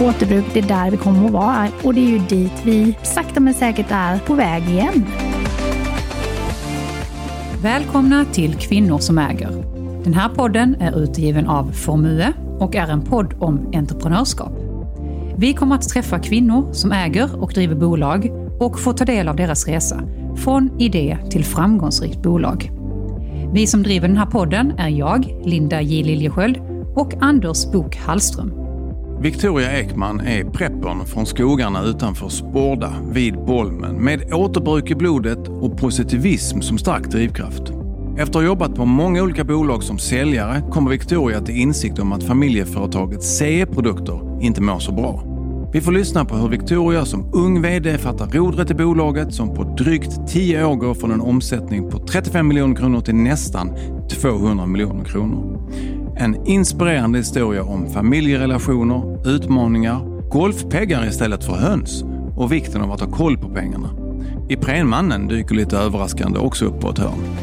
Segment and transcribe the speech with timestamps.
[0.00, 3.40] Återbruk, det är där vi kommer att vara och det är ju dit vi sakta
[3.40, 5.06] men säkert är på väg igen.
[7.62, 9.50] Välkomna till Kvinnor som äger.
[10.04, 14.52] Den här podden är utgiven av Formue och är en podd om entreprenörskap.
[15.36, 18.30] Vi kommer att träffa kvinnor som äger och driver bolag
[18.60, 20.02] och få ta del av deras resa,
[20.36, 22.70] från idé till framgångsrikt bolag.
[23.52, 26.58] Vi som driver den här podden är jag, Linda J Liljesköld,
[26.94, 28.61] och Anders Bok Hallström.
[29.22, 35.78] Victoria Ekman är preppern från skogarna utanför Sporda vid Bolmen med återbruk i blodet och
[35.78, 37.62] positivism som stark drivkraft.
[38.12, 42.12] Efter att ha jobbat på många olika bolag som säljare kommer Victoria till insikt om
[42.12, 45.24] att familjeföretaget CE-produkter inte mår så bra.
[45.72, 49.64] Vi får lyssna på hur Victoria som ung VD fattar rodret i bolaget som på
[49.64, 53.70] drygt 10 år går från en omsättning på 35 miljoner kronor till nästan
[54.22, 55.68] 200 miljoner kronor.
[56.16, 62.04] En inspirerande historia om familjerelationer, utmaningar, golfpeggar istället för höns
[62.36, 63.90] och vikten av att ha koll på pengarna.
[64.48, 67.36] Iprenmannen dyker lite överraskande också upp på ett hörn.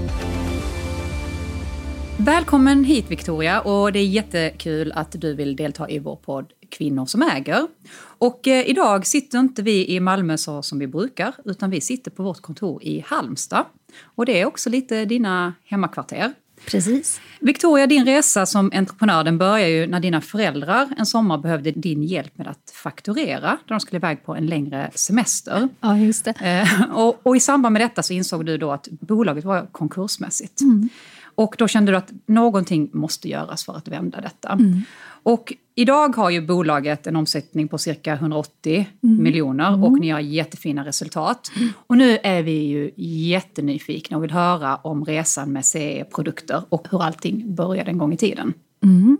[2.17, 7.05] Välkommen hit Victoria och det är jättekul att du vill delta i vår podd Kvinnor
[7.05, 7.67] som äger.
[8.01, 12.11] Och eh, idag sitter inte vi i Malmö så som vi brukar utan vi sitter
[12.11, 13.65] på vårt kontor i Halmstad.
[14.03, 16.33] Och det är också lite dina hemmakvarter.
[16.65, 17.21] Precis.
[17.39, 22.03] Victoria, din resa som entreprenör den börjar ju när dina föräldrar en sommar behövde din
[22.03, 25.69] hjälp med att fakturera då de skulle iväg på en längre semester.
[25.81, 26.33] Ja, just det.
[26.41, 30.61] Eh, och, och, i samband med detta så insåg du då att bolaget var konkursmässigt.
[30.61, 30.89] Mm.
[31.35, 34.49] Och då kände du att någonting måste göras för att vända detta.
[34.49, 34.81] Mm.
[35.23, 39.23] Och idag har ju bolaget en omsättning på cirka 180 Mm.
[39.23, 41.51] miljoner och ni har jättefina resultat.
[41.87, 47.03] Och nu är vi ju jättenyfikna och vill höra om resan med CE-produkter och hur
[47.03, 48.53] allting började en gång i tiden.
[48.83, 49.17] Mm.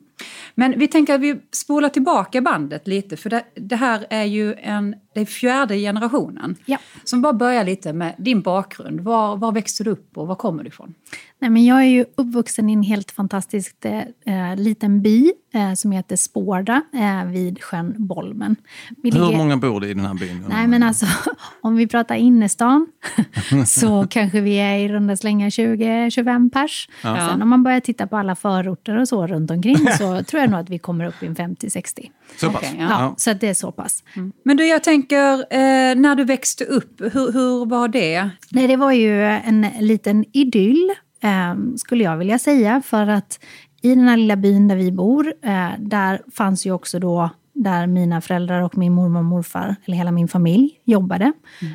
[0.56, 4.54] Men vi tänker att vi spolar tillbaka bandet lite för det, det här är ju
[4.54, 6.56] en, det är fjärde generationen.
[6.66, 6.78] Ja.
[7.04, 9.00] Som bara börjar lite med din bakgrund.
[9.00, 10.94] Var, var växte du upp och var kommer du ifrån?
[11.42, 15.92] Nej, men jag är ju uppvuxen i en helt fantastisk eh, liten by eh, som
[15.92, 18.56] heter Spårda eh, vid sjön Bolmen.
[19.04, 20.46] Vi Hur ligger- många bor det i den här byn?
[20.50, 21.06] Nej men alltså,
[21.62, 22.88] om vi pratar innerstan
[23.68, 26.90] så kanske vi är i runda slängar 20-25 pers.
[27.04, 27.28] Ja.
[27.30, 30.50] Sen om man börjar titta på alla förorter och så runt omkring så tror jag
[30.50, 32.10] nog att vi kommer upp i en 50-60.
[32.38, 32.56] Så pass?
[32.62, 32.86] Okej, Ja.
[32.90, 33.14] ja.
[33.18, 34.04] Så att det är så pass.
[34.44, 38.30] Men du, jag tänker, eh, när du växte upp, hur, hur var det?
[38.52, 40.92] Nej, det var ju en liten idyll,
[41.24, 42.82] eh, skulle jag vilja säga.
[42.86, 43.40] För att
[43.82, 47.88] i den här lilla byn där vi bor, eh, där fanns ju också då där
[47.88, 51.34] mina föräldrar och min mormor och morfar, eller hela min familj, jobbade.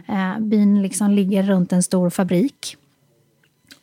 [0.08, 2.76] Eh, byn liksom ligger runt en stor fabrik.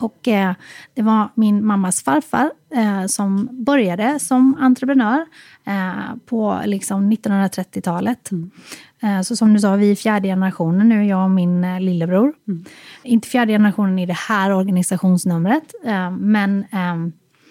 [0.02, 0.54] Och eh,
[0.94, 5.26] det var min mammas farfar eh, som började som entreprenör
[5.66, 8.30] eh, på liksom 1930-talet.
[9.04, 12.34] Eh, så som du sa, vi är fjärde generationen nu, jag och min eh, lillebror.
[13.04, 16.66] Inte fjärde generationen i det här organisationsnumret, eh, men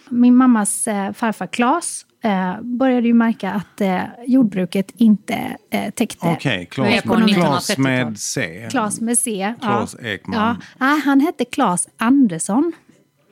[0.08, 0.84] min mammas
[1.14, 7.03] farfar Klas eh, började ju märka att eh, jordbruket inte eh, täckte Okej, är Klas,
[7.03, 7.64] på med- 1930-talet.
[7.66, 8.66] Klas med C.
[8.70, 9.54] Klas med C.
[9.60, 10.08] Klas ja.
[10.08, 10.38] Ekman.
[10.38, 10.56] Ja.
[10.86, 12.72] Nej, han hette Klas Andersson.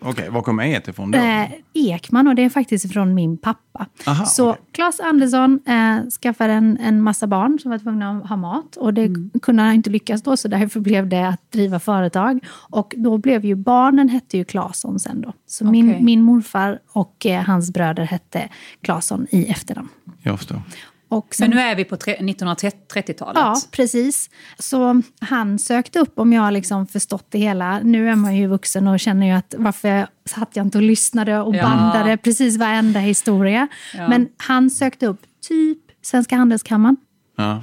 [0.01, 1.19] Okej, var kom E ifrån då?
[1.19, 3.87] Eh, Ekman och det är faktiskt från min pappa.
[4.07, 4.63] Aha, så okej.
[4.73, 8.77] Claes Andersson eh, skaffade en, en massa barn som var tvungna att ha mat.
[8.77, 9.31] Och det Mm.
[9.43, 12.41] kunde han inte lyckas då, så därför blev det att driva företag.
[12.51, 15.33] Och då blev ju barnen hette ju Claesson sen då.
[15.47, 15.83] Så Okej.
[15.83, 18.49] min, min morfar och eh, hans bröder hette
[18.83, 19.89] Claesson i efternamn.
[20.23, 20.63] Jag förstår.
[21.09, 23.37] Och sen, Men nu är vi på tre- 1930-talet.
[23.37, 24.31] Ja, precis.
[24.59, 27.81] Så han sökte upp om jag har liksom förstått det hela.
[27.81, 31.41] Nu är man ju vuxen och känner ju att varför satt jag inte och lyssnade
[31.41, 31.63] och Ja.
[31.63, 33.69] bandade precis varenda historia.
[33.95, 34.09] Ja.
[34.09, 36.97] Men han sökte upp typ Svenska Handelskammaren
[37.37, 37.61] Ja.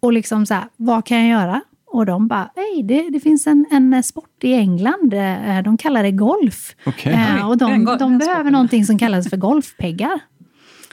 [0.00, 1.60] och liksom så här, vad kan jag göra?
[1.90, 6.02] Och de bara, hej, det, det finns en, en sport i England, eh, de kallar
[6.02, 6.74] det golf.
[6.86, 7.12] Okej.
[7.12, 8.52] Eh, och de, de behöver sporten.
[8.52, 10.20] någonting som kallas för golfpeggar.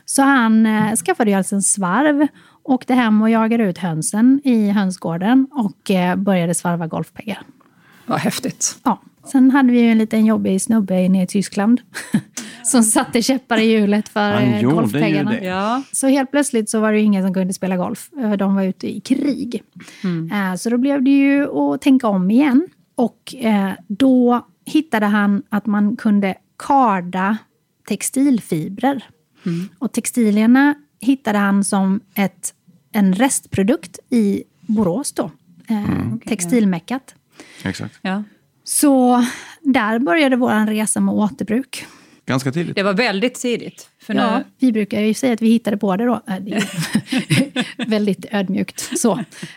[0.05, 2.27] Så han eh, skaffade ju alltså en svarv,
[2.63, 7.39] åkte hem och jagade ut hönsen i hönsgården och eh, började svarva golfpeggar.
[8.06, 8.77] Vad häftigt.
[8.83, 9.01] Ja.
[9.31, 11.81] Sen hade vi ju en liten jobbig snubbe inne i Tyskland
[12.63, 14.62] som satte käppar i hjulet för eh,
[15.39, 15.45] det.
[15.45, 15.83] Ja.
[15.91, 18.09] Så helt plötsligt så var det ju ingen som kunde spela golf.
[18.19, 19.63] eh, De var ute i krig.
[20.31, 22.68] Eh, Så då blev det ju att tänka om igen.
[22.95, 23.35] Och
[23.88, 27.38] då hittade han att man kunde karda
[27.88, 29.03] textilfibrer.
[29.80, 32.53] Och textilierna hittade han som ett,
[32.92, 35.31] en restprodukt i Borås då.
[35.68, 37.15] Eh, textilmeckat.
[37.63, 38.00] Exakt.
[38.01, 38.24] Ja.
[38.63, 39.25] Så
[39.62, 41.86] där började vår resa med återbruk.
[42.25, 42.75] Ganska tidigt.
[42.75, 43.89] Det var väldigt tidigt.
[44.01, 46.22] För nu, Ja, vi brukar ju säga att vi hittade på det då.
[46.27, 49.12] Äh, Det är väldigt ödmjukt så.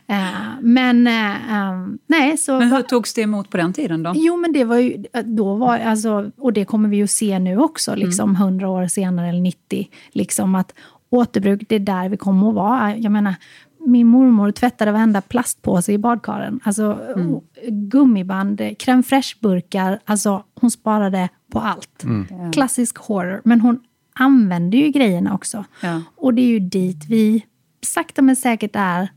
[0.06, 0.18] Eh,
[0.60, 2.58] Men eh, ehm, nej, så...
[2.58, 4.12] men hur togs det emot på den tiden då?
[4.14, 7.58] Jo, men det var ju, då var, alltså, och det kommer vi ju se nu
[7.58, 9.88] också, liksom 100 år senare eller 90.
[10.12, 10.74] Liksom att
[11.10, 12.96] återbruk, det är där vi kommer att vara.
[12.96, 13.34] Jag menar,
[13.86, 16.60] min mormor tvättade varenda plastpåse i badkaren.
[16.64, 19.98] Alltså och gummiband, crème fraîche-burkar.
[20.04, 22.04] Alltså hon sparade på allt.
[22.52, 23.40] Klassisk horror.
[23.44, 23.80] Men hon
[24.14, 25.64] använde ju grejerna också.
[25.82, 26.02] Ja.
[26.16, 27.44] Och det är ju dit vi
[27.82, 29.08] sakta men säkert är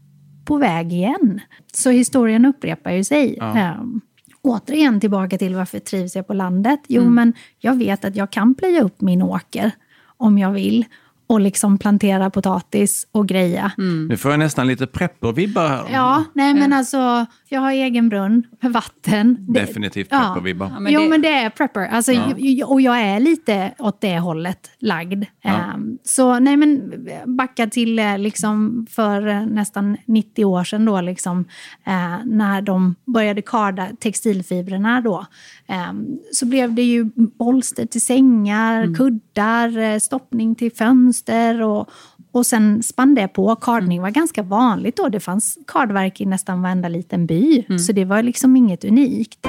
[0.46, 1.40] på väg igen.
[1.74, 3.38] Så historien upprepar ju sig.
[3.42, 4.02] Ehm,
[4.42, 6.80] återigen tillbaka till varför trivs jag på landet?
[6.88, 9.72] Jo, men jag vet att jag kan plöja upp min åker
[10.18, 10.86] om jag vill
[11.32, 13.72] och liksom plantera potatis och greja.
[14.10, 15.86] Nu får jag nästan lite prepper-vibbar här.
[15.94, 19.38] Ja, nej men alltså, jag har egen brunn med vatten.
[19.54, 20.18] Definitivt Ja.
[20.20, 20.70] prepper-vibbar.
[20.74, 21.88] Ja, men jo, det- men det är prepper.
[21.88, 25.26] Alltså, j- Och jag är lite åt det hållet lagd.
[25.44, 26.92] Ehm, så nej, men
[27.26, 31.46] backa till eh, liksom för eh, nästan 90 år sedan då, liksom,
[31.86, 35.26] eh, när de började karda textilfibrerna då.
[35.68, 41.21] Ehm, så blev det ju bolster till sängar, kuddar, eh, stoppning till fönster
[41.62, 41.90] och,
[42.32, 43.56] och sen spann det på.
[43.56, 45.10] Kardning var ganska vanligt då.
[45.10, 47.64] Det fanns kardverk i nästan varenda liten by.
[47.80, 49.48] Så det var liksom inget unikt.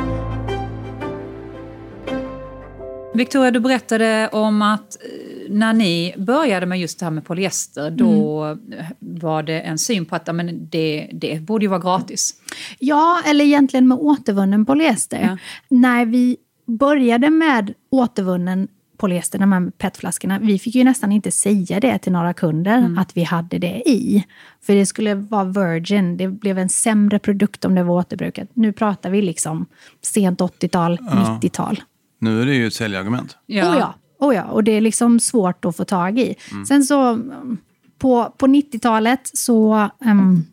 [3.14, 7.90] Victoria, du berättade om att eh, när ni började med just det här med polyester,
[7.90, 8.58] då Mm.
[8.98, 12.34] var det en syn på att men det, det borde ju vara gratis.
[12.78, 15.20] Ja, eller egentligen med återvunnen polyester.
[15.22, 15.38] Ja.
[15.69, 16.36] När vi
[16.66, 18.69] började med återvunnen
[19.02, 23.16] polyester, de här petflaskorna, vi fick ju nästan inte säga det till några kunder, att
[23.16, 24.25] vi hade det i.
[24.60, 28.49] För det skulle vara virgin, det blev en sämre produkt om det var återbrukat.
[28.54, 29.66] Nu pratar vi liksom
[30.02, 31.81] sent 80-tal, 90-tal.
[32.19, 33.37] Nu är det ju ett säljargument.
[33.46, 33.70] Ja.
[33.70, 36.34] Oh ja, oh ja, och det är liksom svårt att få tag i.
[36.69, 37.58] Sen så mm,
[37.98, 40.44] på, på 90-talet så ehm,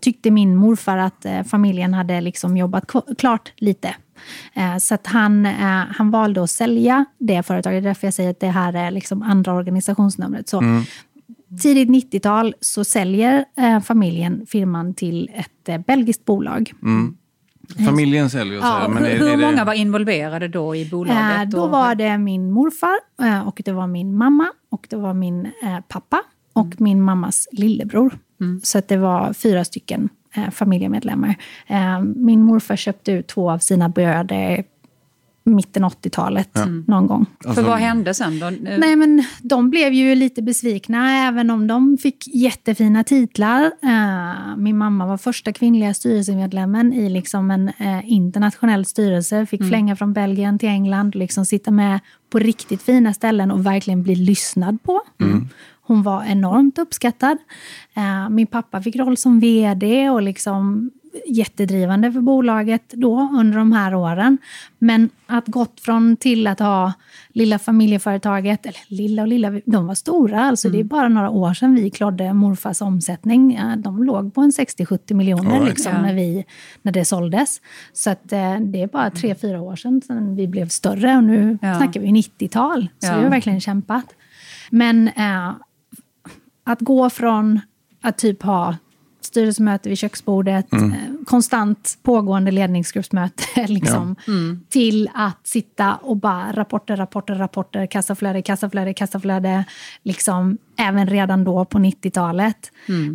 [0.00, 2.84] tyckte min morfar att eh, familjen hade liksom jobbat
[3.18, 3.94] klart lite.
[4.54, 5.52] Eh, så att han, eh,
[5.90, 7.82] han valde att sälja det företaget.
[7.82, 10.48] Det är därför jag säger att det här är liksom andra organisationsnumret.
[10.48, 10.62] Så
[11.62, 16.72] Tidigt 90-tal så säljer eh, familjen firman till ett belgiskt bolag.
[17.86, 20.90] Familjen säljer, Ja, ja, men är, Hur är det, många var involverade då i Eh,
[20.90, 21.50] bolaget?
[21.50, 22.96] då Och- var det min morfar
[23.46, 25.48] och det var min mamma och det var min
[25.88, 26.22] pappa
[26.52, 26.76] och Mm.
[26.78, 28.18] min mammas lillebror.
[28.62, 30.08] Så att det var fyra stycken
[30.50, 31.34] familjemedlemmar.
[31.66, 34.64] Eh, min morfar köpte ut två av sina bröder
[35.44, 36.50] mitten 80-talet
[36.86, 37.26] någon gång.
[37.44, 38.50] Alltså- För vad hände sen då?
[38.78, 43.64] Nej, men de blev ju lite besvikna, även om de fick jättefina titlar.
[43.82, 49.46] Eh, min mamma var första kvinnliga styrelsemedlemmen i liksom en eh, internationell styrelse.
[49.46, 52.00] Fick flänga från Belgien till England, liksom sitta med
[52.30, 55.00] på riktigt fina ställen och verkligen bli lyssnad på.
[55.88, 57.38] Hon var enormt uppskattad.
[57.96, 60.90] Eh, min pappa fick roll som vd och liksom
[61.26, 64.38] jättedrivande för bolaget då under de här åren.
[64.78, 66.92] Men att gått från till att ha
[67.28, 70.40] lilla familjeföretaget, eller lilla och lilla, de var stora.
[70.44, 73.54] Alltså Det är bara några år sedan vi klodde morfars omsättning.
[73.56, 75.68] Ja, De låg på en 60-70 miljoner right.
[75.68, 76.44] liksom, när, vi,
[76.82, 77.60] när det såldes.
[77.92, 81.24] Så att, eh, det är bara tre, fyra år sedan, sedan vi blev större och
[81.24, 81.74] nu Ja.
[81.74, 82.88] snackar vi 90-tal.
[82.98, 83.16] Så Ja.
[83.16, 84.04] vi har verkligen kämpat.
[84.70, 85.50] Men eh,
[86.68, 87.60] att gå från
[88.02, 88.76] att typ ha
[89.20, 90.92] styrelsemöte vid köksbordet, Mm.
[90.92, 94.16] eh, konstant pågående ledningsgruppsmöte, liksom,
[94.68, 99.64] till att sitta och bara rapporter, rapporter, rapporter, kassaflöde, kassaflöde, kassaflöde,
[100.02, 102.70] liksom, även redan då på 90-talet.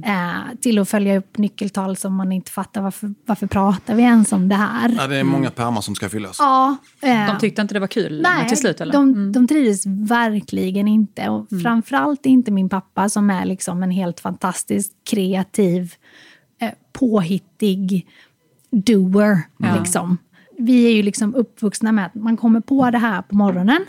[0.06, 4.32] Eh, till att följa upp nyckeltal som man inte fattar, varför, varför pratar vi ens
[4.34, 4.96] om det här?
[4.98, 6.36] ja, det är många pärmar som ska fyllas.
[6.40, 8.82] Ja, eh, De tyckte inte det var kul Nej, till slut?
[8.82, 8.96] Eller?
[8.96, 9.14] Mm.
[9.14, 11.30] De, de trivdes verkligen inte.
[11.30, 15.94] Och Framförallt inte min pappa som är liksom en helt fantastisk, kreativ,
[16.94, 18.08] påhittig
[18.72, 19.42] doer.
[19.80, 20.18] Liksom.
[20.58, 23.86] Vi är ju liksom uppvuxna med att man kommer på det här på morgonen.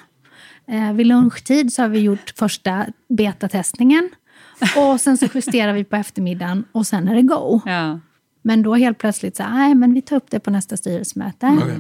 [0.67, 4.11] Eh, vid lunchtid så har vi gjort första betatestningen.
[4.77, 7.61] Och sen så justerar vi på eftermiddagen och sen är det go.
[7.67, 8.01] Ja.
[8.43, 11.59] Men då helt plötsligt så nej men vi tar upp det på nästa styrelsemöte.
[11.63, 11.79] Okej.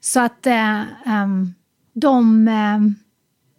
[0.00, 1.54] Så att eh, ehm,
[1.92, 2.78] de eh,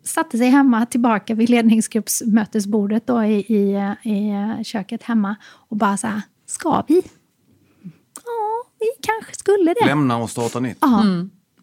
[0.04, 5.78] satte sig hemma tillbaka vid ledningsgruppsmötesbordet då i, i, eh, i eh, köket hemma och
[5.78, 7.02] bara så här, ska vi?
[8.16, 9.86] Ja, vi kanske skulle det.
[9.86, 10.78] Lämna och starta nytt.
[10.82, 11.04] Ja,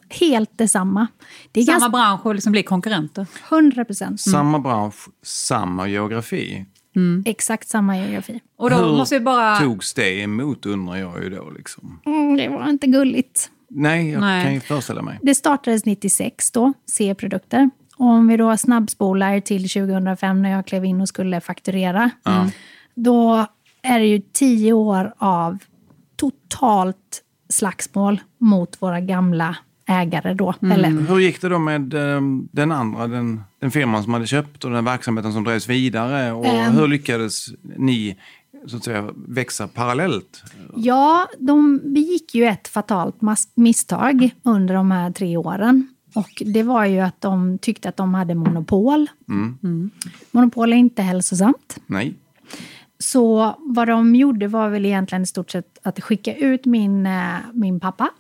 [0.08, 1.06] helt detsamma.
[1.52, 3.26] Det är Samma ganska bransch och liksom bli konkurrenter?
[3.48, 4.20] 100 procent.
[4.20, 6.66] Samma bransch, samma geografi.
[7.24, 8.40] Exakt samma geografi.
[8.56, 9.56] Och då Hur måste vi bara...
[9.58, 11.50] togs det emot undrar jag ju då.
[11.50, 12.00] Liksom.
[12.06, 13.50] Mm, det var inte gulligt.
[13.68, 14.44] Nej, jag Nej.
[14.44, 15.18] kan ju föreställa mig.
[15.22, 17.70] Det startades 96 då, C-produkter.
[17.96, 22.10] Och om vi då snabbspolar till 2005 när jag klev in och skulle fakturera.
[22.94, 23.46] Då
[23.86, 25.58] är det ju tio år av
[26.16, 29.56] totalt slagsmål mot våra gamla
[29.88, 30.54] ägare då.
[30.72, 32.20] Eller, Hur gick det då med eh,
[32.52, 36.32] den andra, den, den firman som hade köpt och den verksamheten som drevs vidare?
[36.32, 36.72] Och Ehm.
[36.72, 38.16] hur lyckades ni
[38.66, 40.42] så att säga, växa parallellt?
[40.76, 43.16] Ja, de begick ju ett fatalt
[43.54, 45.88] misstag under de här tre åren.
[46.14, 49.06] Och det var ju att de tyckte att de hade monopol.
[50.30, 51.76] Monopol är inte hälsosamt.
[51.86, 52.14] Nej.
[52.98, 57.36] Så vad de gjorde var väl egentligen i stort sett att skicka ut min, eh,
[57.52, 58.10] min pappa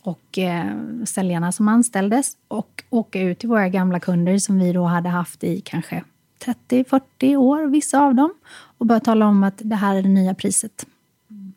[0.00, 4.84] och eh, säljarna som anställdes och åka ut till våra gamla kunder som vi då
[4.84, 6.04] hade haft i kanske
[6.44, 8.34] 30-40 år, vissa av dem,
[8.78, 10.86] och börja tala om att det här är det nya priset.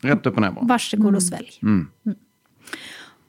[0.02, 0.66] Rätt upp och ner bara.
[0.66, 1.50] Varsågod och svälj.
[1.62, 1.88] Mm.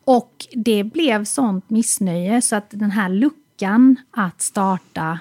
[0.04, 5.18] Och det blev sånt missnöje så att den här luckan att starta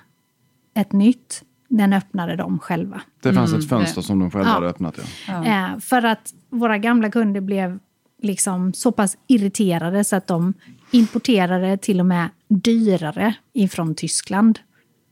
[0.74, 3.02] ett nytt, den öppnade de själva.
[3.22, 4.54] Det fanns ett fönster som de själva Ja.
[4.54, 5.00] hade öppnat.
[5.28, 5.46] Ja.
[5.46, 7.80] Eh, för att våra gamla kunder blev
[8.22, 10.54] liksom så pass irriterade så att de
[10.92, 14.60] importerade till och med dyrare ifrån Tyskland.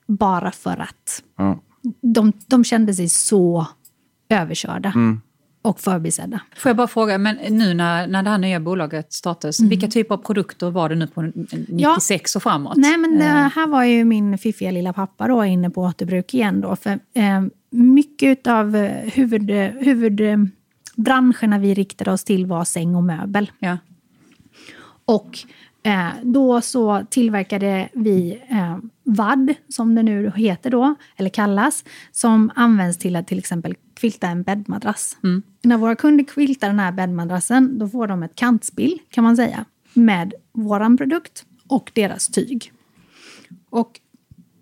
[0.07, 1.59] Bara för att Ja.
[2.01, 3.67] de, de kände sig så
[4.29, 4.93] överkörda
[5.65, 6.41] och förbisedda.
[6.55, 10.15] Får jag bara fråga, men nu när, när det här nya bolaget startades, vilka typer
[10.15, 12.77] av produkter var det nu på 96 och framåt?
[12.77, 16.61] Nej, men det här var ju min fiffiga lilla pappa då inne på återbruk igen
[16.61, 16.75] då.
[16.75, 23.51] För eh, mycket av eh, huvud, huvudbranscherna vi riktade oss till var säng och möbel.
[23.59, 23.77] Ja.
[25.05, 25.39] Och
[25.83, 32.51] eh, då så tillverkade vi eh, vadd, som det nu heter då, eller kallas, som
[32.55, 35.17] används till att till exempel kvilta en bäddmadrass.
[35.61, 39.65] När våra kunder kviltar den här bäddmadrassen, då får de ett kantspill, kan man säga,
[39.93, 42.71] med våran produkt och deras tyg.
[43.69, 43.99] Och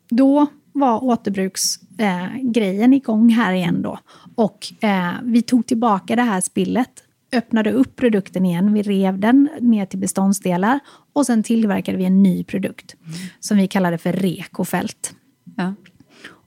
[0.10, 4.00] då var återbruksgrejen eh, igång här igen då.
[4.36, 9.50] Och eh, vi tog tillbaka det här spillet, öppnade upp produkten igen, vi rev den
[9.60, 10.80] ner till beståndsdelar
[11.14, 12.96] och sen tillverkade vi en ny produkt
[13.40, 15.16] som vi kallade för Rekofält.
[15.56, 15.74] Ja.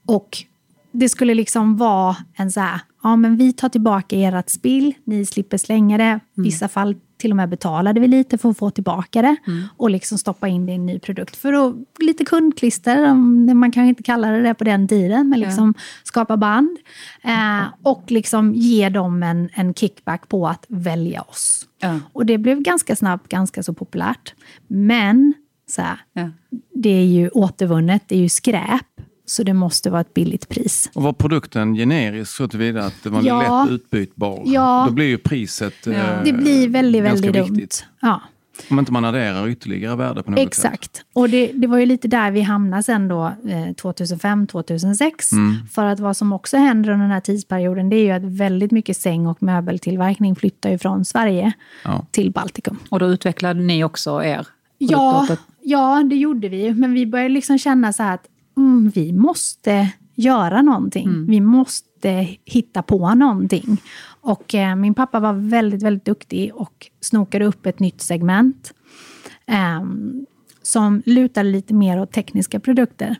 [0.05, 0.37] Och
[0.99, 5.25] det skulle liksom vara en så här, ja men vi tar tillbaka ert spill, ni
[5.25, 6.19] slipper slänga det.
[6.37, 9.35] I vissa fall till och med betalade vi lite för att få tillbaka det
[9.77, 11.35] och liksom stoppa in det i en ny produkt.
[11.35, 13.13] För att, lite kundklister,
[13.53, 15.73] man kanske inte kallade det på den tiden, men liksom
[16.03, 16.77] skapa band.
[17.23, 21.67] Eh, och liksom ge dem en, en kickback på att välja oss.
[21.81, 21.99] Ja.
[22.13, 24.33] Och det blev ganska snabbt ganska så populärt.
[24.67, 25.33] Men
[25.69, 26.29] så här, Ja.
[26.73, 28.96] det är ju återvunnet, det är ju skräp.
[29.29, 30.89] Så det måste vara ett billigt pris.
[30.93, 33.63] Och var produkten generisk så tillvida att det var Ja.
[33.63, 34.41] lätt utbytbar?
[34.45, 34.85] Ja.
[34.87, 37.43] Då blir ju priset eh, Det blir väldigt, väldigt dumt.
[37.43, 37.85] viktigt.
[38.01, 38.21] Ja,
[38.69, 40.47] Om inte man adderar ytterligare värde på något sätt.
[40.47, 41.01] exakt.
[41.13, 45.31] Och det, det var ju lite där vi hamnade sen då, eh, 2005-2006.
[45.31, 45.55] Mm.
[45.71, 48.71] För att vad som också händer under den här tidsperioden, det är ju att väldigt
[48.71, 51.51] mycket säng och möbeltillverkning flyttar ju från Sverige
[51.83, 52.05] Ja.
[52.11, 52.77] till Baltikum.
[52.89, 54.47] Och då utvecklade ni också er
[54.79, 55.27] Ja,
[55.61, 56.73] ja, det gjorde vi.
[56.73, 61.09] Men vi började liksom känna så här att mm, vi måste göra någonting.
[61.27, 63.81] Vi måste hitta på någonting.
[64.21, 68.73] Och eh, min pappa var väldigt, väldigt duktig och snokade upp ett nytt segment.
[69.45, 70.25] ehm,
[70.61, 73.15] som lutade lite mer åt tekniska produkter.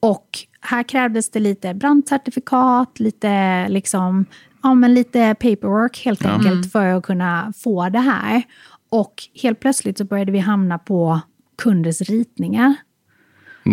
[0.00, 0.28] Och
[0.60, 4.26] här krävdes det lite brandcertifikat, lite, liksom,
[4.62, 8.42] ja, men lite paperwork helt enkelt för att kunna få det här.
[8.90, 11.20] Och helt plötsligt så började vi hamna på
[11.62, 12.74] kunders ritningar.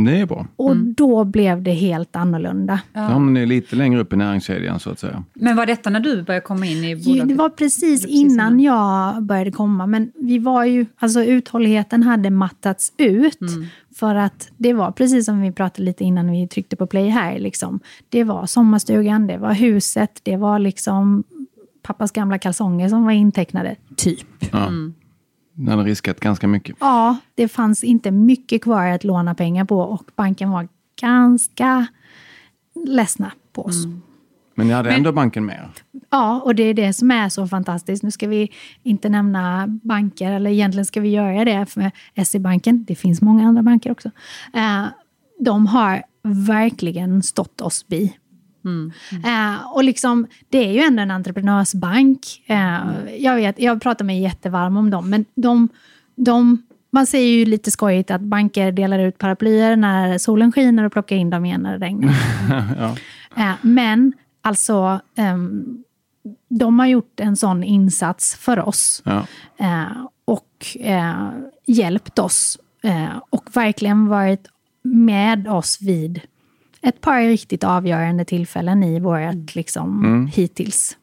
[0.03, 0.47] Det är bra.
[0.55, 2.79] Och då blev det helt annorlunda.
[2.93, 5.23] Då hamnar ni lite längre upp i näringskedjan så att säga.
[5.33, 7.27] Men var detta när du började komma in i bolaget?
[7.27, 9.87] Det var precis Precis innan jag började komma.
[9.87, 13.39] Men vi var ju, alltså uthålligheten hade mattats ut.
[13.95, 17.39] För att det var precis som vi pratade lite innan vi tryckte på play här.
[17.39, 17.79] Liksom.
[18.09, 21.23] Det var sommarstugan, det var huset, det var liksom
[21.81, 23.75] pappas gamla kalsonger som var intecknade.
[23.95, 24.27] Typ.
[24.51, 24.69] Ja.
[25.55, 26.75] Ni hade riskat ganska mycket.
[26.79, 30.67] Ja, det fanns inte mycket kvar att låna pengar på och banken var
[31.01, 31.87] ganska
[32.85, 33.85] ledsna på oss.
[34.55, 35.69] Men ni hade ändå banken med.
[36.09, 38.03] Ja, och det är det som är så fantastiskt.
[38.03, 38.51] Nu ska vi
[38.83, 41.91] inte nämna banker, eller egentligen ska vi göra det för
[42.25, 42.85] SE-banken.
[42.87, 44.11] Det finns många andra banker också.
[44.53, 44.85] Eh,
[45.39, 48.17] de har verkligen stått oss bi.
[49.25, 52.19] Eh, och liksom, det är ju ändå en entreprenörsbank.
[52.47, 52.79] Eh,
[53.17, 55.69] jag, vet, jag pratar mig jättevarm om dem, men de,
[56.15, 60.91] de, man säger ju lite skojigt att banker delar ut paraplyer när solen skiner och
[60.91, 62.13] plockar in dem igen när det regnar.
[62.79, 62.95] ja.
[63.43, 65.83] Eh, Men alltså, ehm,
[66.49, 69.25] de har gjort en sån insats för oss Ja.
[69.59, 71.29] eh, och eh,
[71.65, 72.57] hjälpt oss.
[72.83, 74.47] eh, och verkligen varit
[74.83, 76.21] med oss vid
[76.85, 80.97] ett par riktigt avgörande tillfällen i vårt liksom, hittills.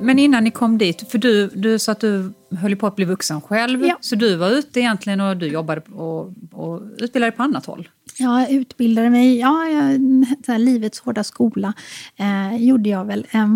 [0.00, 3.04] Men innan ni kom dit, för du, du sa att du höll på att bli
[3.04, 3.86] vuxen själv.
[3.86, 3.98] Ja.
[4.00, 7.88] Så du var ute egentligen och du jobbade och, och utbildade på annat håll.
[8.18, 10.00] Jag utbildade mig, ja, jag,
[10.46, 11.72] så här, livets hårda skola
[12.16, 13.26] eh, gjorde jag väl.
[13.30, 13.46] Eh,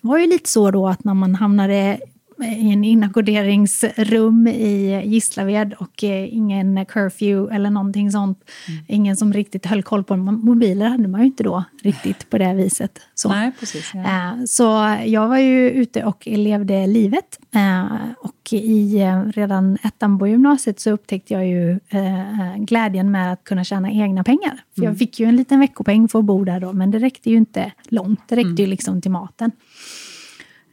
[0.00, 2.00] var ju lite så då att när man hamnade
[2.42, 8.50] en inackorderingsrum i Gislaved och eh, ingen curfew eller någonting sånt.
[8.88, 12.54] Ingen som riktigt höll koll på mobiler hade man ju inte då riktigt på det
[12.54, 12.98] viset.
[13.14, 13.28] Så.
[13.28, 13.90] Nej, precis.
[13.94, 14.00] Ja.
[14.00, 17.38] Eh, Så jag var ju ute och levde livet.
[17.54, 17.84] Eh,
[18.20, 23.44] Och i eh, redan ettan på gymnasiet så upptäckte jag ju eh, glädjen med att
[23.44, 24.60] kunna tjäna egna pengar.
[24.76, 27.30] För jag fick ju en liten veckopeng för att bo där då, men det räckte
[27.30, 28.20] ju inte långt.
[28.28, 29.50] Det räckte ju liksom till maten.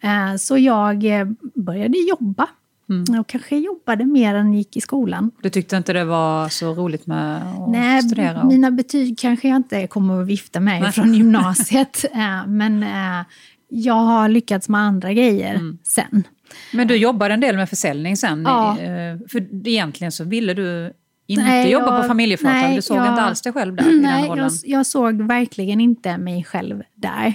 [0.05, 2.47] Eh, Så jag eh, började jobba.
[3.19, 5.31] Och kanske jobbade mer än gick i skolan.
[5.41, 8.41] Du tyckte inte det var så roligt med att Nej, studera?
[8.41, 10.91] och- mina betyg kanske jag inte kommer att vifta med Nej.
[10.91, 12.05] från gymnasiet.
[12.13, 12.85] eh, Men
[13.69, 15.77] jag har lyckats med andra grejer Mm.
[15.83, 16.23] sen.
[16.73, 18.41] Men du jobbade en del med försäljning sen?
[18.45, 18.77] Ja.
[19.31, 20.93] För egentligen så ville du
[21.27, 22.61] inte Nej, jobba jag- på familjeföretag?
[22.61, 25.21] nej, du såg jag- inte alls dig själv där i den Nej, jag, jag såg
[25.21, 27.33] verkligen inte mig själv där.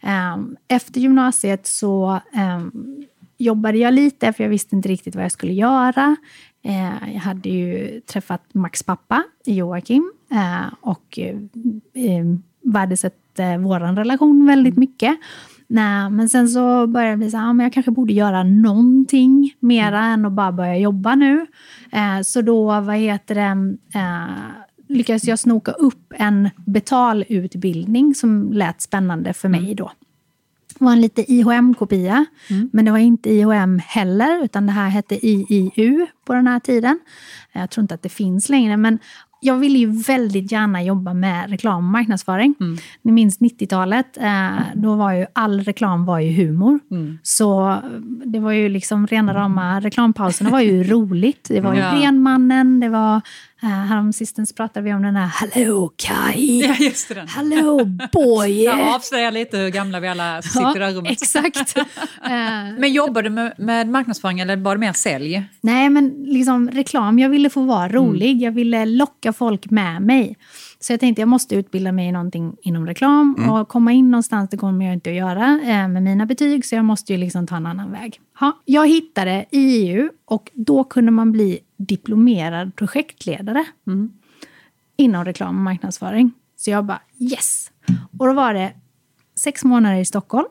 [0.00, 2.72] Ehm, Efter gymnasiet så ehm,
[3.38, 6.16] jobbade jag lite, för jag visste inte riktigt vad jag skulle göra.
[6.64, 11.36] Eh, jag hade ju träffat Max pappa, Joakim, eh, och eh,
[11.94, 12.24] eh,
[12.62, 15.16] värdesatte vår relation väldigt mycket.
[15.72, 19.54] Nej, men sen så började det bli så här, men jag kanske borde göra någonting
[19.60, 21.46] mera än att bara börja jobba nu.
[21.92, 24.26] Eh, så då, vad heter det, eh,
[24.88, 29.92] lyckades jag snoka upp en betalutbildning som lät spännande för mig då.
[30.78, 32.26] Det var en lite IHM-kopia,
[32.72, 37.00] men det var inte IHM heller, utan det här hette IIU på den här tiden.
[37.52, 38.98] Jag tror inte att det finns längre, men
[39.40, 42.54] jag ville ju väldigt gärna jobba med reklam och marknadsföring.
[43.02, 46.78] Ni minns 90-talet, eh, då var ju all reklam var ju humor.
[47.22, 47.76] Så
[48.24, 51.46] det var ju liksom rena rama, reklampauserna var ju roligt.
[51.48, 51.92] Det var ju Ja.
[51.94, 53.20] Renmannen, det var, eh,
[53.66, 56.60] häromsistens pratade vi om den här Hallå Kai!
[56.66, 57.14] Ja, just det.
[57.14, 57.28] Den.
[57.28, 58.64] Hallå boy!
[58.64, 61.12] Jag avslöjar lite hur gamla vi alla sitter i det här rummet.
[61.12, 61.76] Exakt.
[62.24, 62.30] Eh,
[62.78, 65.42] Men jobbade du med, med marknadsföring eller var det mer sälj?
[65.60, 67.18] nej, men liksom reklam.
[67.18, 68.42] Jag ville få vara rolig.
[68.42, 70.36] Jag ville locka folk med mig.
[70.80, 74.50] Så jag tänkte jag måste utbilda mig i någonting inom reklam och komma in någonstans,
[74.50, 77.46] det kommer jag inte att göra eh, med mina betyg, så jag måste ju liksom
[77.46, 78.20] ta en annan väg.
[78.40, 83.64] Ha, jag hittade IU och då kunde man bli diplomerad projektledare
[84.96, 86.32] inom reklam och marknadsföring.
[86.56, 87.70] Så jag bara yes!
[88.18, 88.72] Och då var det
[89.36, 90.48] sex månader i Stockholm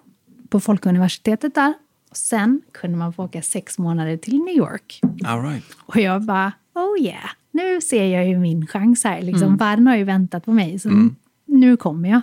[0.49, 1.73] på Folkuniversitetet där.
[2.09, 4.99] Och sen kunde man få åka sex månader till New York.
[5.25, 5.63] All right.
[5.85, 9.21] Och jag bara, oh yeah, nu ser jag ju min chans här.
[9.21, 11.09] Liksom, Världen har ju väntat på mig, så
[11.45, 12.21] nu kommer jag.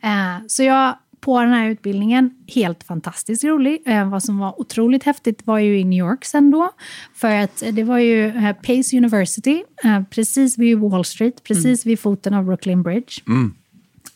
[0.00, 3.82] Eh, så jag, på den här utbildningen, helt fantastiskt rolig.
[3.86, 6.70] Eh, vad som var otroligt häftigt var ju i New York sen då.
[7.14, 12.00] För att det var ju eh, Pace University, eh, precis vid Wall Street, precis vid
[12.00, 13.12] foten av Brooklyn Bridge.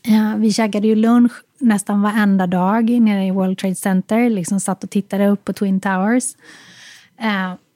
[0.03, 4.31] Eh, vi käkade ju lunch nästan varenda dag nere i World Trade Center.
[4.31, 6.25] Liksom satt och tittade upp på Twin Towers.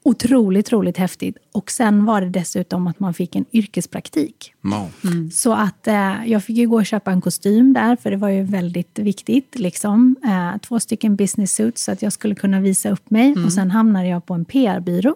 [0.06, 1.36] Otroligt, otroligt häftigt.
[1.52, 4.52] Och sen var det dessutom att man fick en yrkespraktik.
[4.60, 4.90] Wow.
[5.32, 8.28] Så att eh, jag fick ju gå och köpa en kostym där, för det var
[8.28, 9.58] ju väldigt viktigt.
[9.58, 10.16] Liksom.
[10.24, 13.34] Eh, två stycken business suits så att jag skulle kunna visa upp mig.
[13.44, 15.14] Och sen hamnade jag på en PR-byrå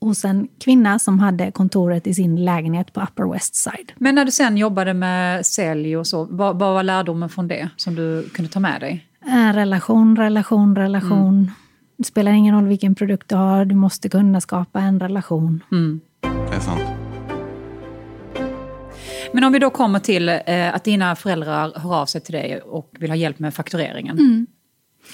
[0.00, 3.92] hos en kvinna som hade kontoret i sin lägenhet på Upper West Side.
[3.96, 7.68] Men när du sen jobbade med sälj och så, vad, vad var lärdomen från det
[7.76, 9.06] som du kunde ta med dig?
[9.26, 11.50] Eh, relation, relation, relation.
[12.02, 15.60] Det spelar ingen roll vilken produkt du har, du måste kunna skapa en relation.
[16.20, 16.80] Det är sant.
[19.32, 22.60] Men om vi då kommer till eh, att dina föräldrar hör av sig till dig
[22.60, 24.46] och vill ha hjälp med faktureringen.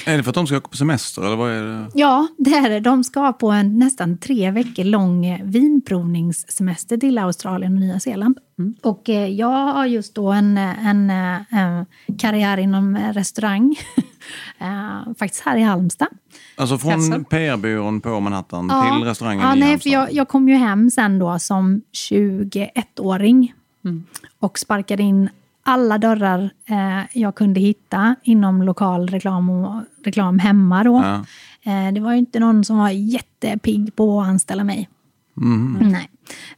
[0.07, 1.91] Är det för att de ska åka på semester eller vad är det?
[1.95, 2.81] Ja, det är det.
[2.81, 8.39] De ska på en nästan tre veckor lång eh, vinprovningssemester till Australien och Nya Zeeland.
[8.83, 11.85] Och eh, jag har just då en, eh, en, eh,
[12.19, 13.77] karriär inom restaurang.
[15.19, 16.09] Faktiskt här i Halmstad.
[16.57, 17.25] Alltså från?
[17.25, 18.97] PR-byrån på Manhattan Ja.
[18.97, 19.83] till restaurangen ja, i nej, Halmstad?
[19.83, 23.53] för jag, jag kom ju hem sen då som 21-åring
[24.41, 25.29] och sparkade in
[25.69, 31.03] alla dörrar eh, jag kunde hitta inom lokal reklam och reklam hemma då.
[31.05, 31.25] Ja.
[31.73, 34.89] Eh, det var ju inte någon som var jättepigg på att anställa mig.
[35.81, 36.11] Nej.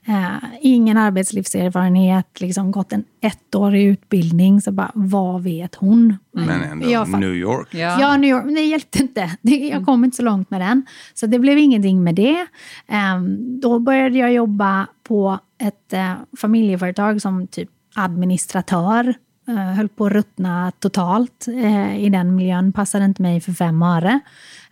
[0.05, 4.61] Eh, ingen arbetslivserfarenhet, liksom gått en ettårig utbildning.
[4.61, 6.17] Så bara, vad vet hon?
[6.33, 7.69] Men ändå Jag New York.
[7.71, 8.01] Ja.
[8.01, 9.31] Ja, New York, men det hjälpte inte.
[9.43, 10.87] Jag kom inte så långt med den.
[11.15, 12.47] Så det blev ingenting med det.
[12.87, 19.15] Ehm, då började jag jobba på ett eh, familjeföretag som typ administratör.
[19.49, 23.83] Uh, höll på att ruttna totalt eh, i den miljön, passade inte mig för fem
[23.83, 24.21] öre.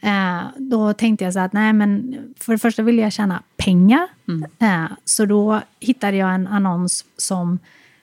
[0.01, 4.09] Eh, då tänkte jag så att nej, men för det första ville jag tjäna pengar.
[4.59, 7.59] Eh, så då hittade jag en annons som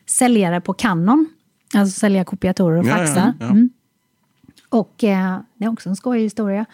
[0.06, 1.28] säljare på Canon.
[1.76, 3.34] Alltså sälja kopiatorer och Ja, ja, faxar.
[3.40, 3.46] ja.
[3.46, 3.70] Mm.
[4.70, 6.66] Och eh, det är också en skojig historia.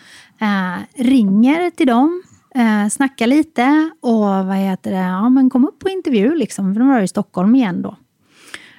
[0.42, 2.24] Eh, ringer till dem,
[2.56, 6.80] eh, snackar lite och vad heter det, ja men kom upp på intervju liksom, för
[6.80, 7.96] de var i Stockholm igen då.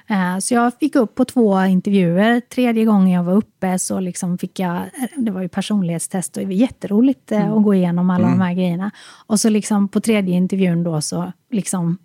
[0.07, 2.39] Eh, så jag fick upp på två intervjuer.
[2.39, 4.81] Tredje gången jag var uppe så liksom fick jag,
[5.17, 8.53] det var ju personlighetstest och det var jätteroligt eh, att gå igenom alla de här
[8.53, 8.91] grejerna.
[9.27, 11.97] Och så liksom på tredje intervjun då så liksom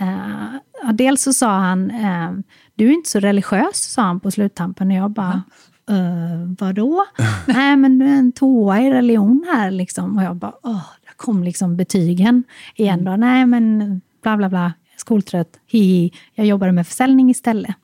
[0.00, 2.30] Eh, dels så sa han, eh,
[2.74, 4.90] du är inte så religiös, sa han på sluttampen.
[4.90, 5.42] Och jag bara,
[5.90, 7.04] uh, vadå?
[7.46, 9.70] Nej, men du är en tvåa i religion här.
[9.70, 10.16] Liksom.
[10.16, 13.04] Och jag bara, åh, där kom liksom betygen igen.
[13.04, 13.16] Då.
[13.16, 16.12] Nej, men bla bla bla, skoltrött, hihi.
[16.34, 17.76] Jag jobbade med försäljning istället.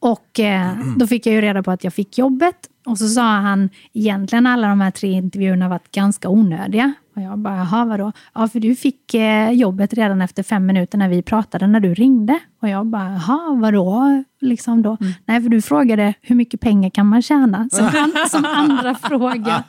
[0.00, 2.56] Och eh, då fick jag ju reda på att jag fick jobbet.
[2.86, 6.92] Och så sa han, egentligen alla de här tre intervjuerna varit ganska onödiga.
[7.16, 8.12] Och jag bara, jaha vadå?
[8.34, 11.94] Ja, för du fick eh, jobbet redan efter fem minuter när vi pratade, när du
[11.94, 12.38] ringde.
[12.62, 14.24] Och jag bara, jaha, vadå?
[14.40, 14.96] Liksom då.
[15.24, 17.68] Nej, för du frågade, hur mycket pengar kan man tjäna?
[17.72, 17.90] Som,
[18.30, 19.64] som andra fråga.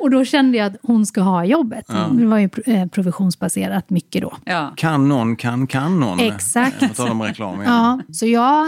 [0.00, 1.86] Och då kände jag att hon ska ha jobbet.
[2.10, 4.32] Det var ju eh, provisionsbaserat mycket då.
[4.44, 4.72] Ja.
[4.76, 6.20] Kan någon, kan, kan någon.
[6.20, 6.96] Exakt.
[6.96, 7.72] Tal om reklam igen.
[7.72, 8.66] Ja, så jag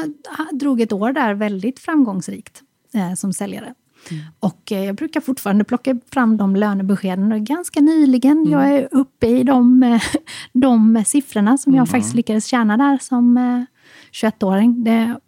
[0.53, 2.63] drog ett år där väldigt framgångsrikt
[2.95, 3.75] eh, som säljare.
[4.40, 7.33] Och eh, jag brukar fortfarande plocka fram de lönebeskeden.
[7.33, 10.03] Och ganska nyligen, jag är uppe i de, eh,
[10.53, 13.64] de siffrorna som jag faktiskt lyckades tjäna där som eh,
[14.12, 14.85] 21-åring.
[14.85, 15.19] Det,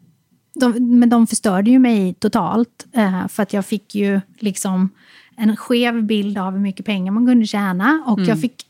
[0.55, 2.87] de, men de förstörde ju mig totalt.
[2.93, 4.91] Eh, för att jag fick ju liksom
[5.37, 8.03] en skev bild av hur mycket pengar man kunde tjäna.
[8.07, 8.67] Och jag fick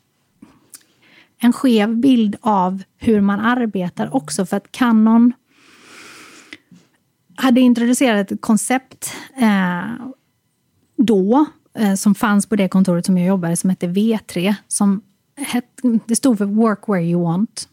[1.38, 4.46] en skev bild av hur man arbetar också.
[4.46, 5.32] För att Canon
[7.36, 10.06] hade introducerat ett koncept eh,
[10.96, 11.46] då,
[11.78, 14.54] eh, som fanns på det kontoret som jag jobbade, som hette V3.
[14.68, 15.02] Som
[15.36, 15.64] het,
[16.06, 17.68] det stod för Work where you want.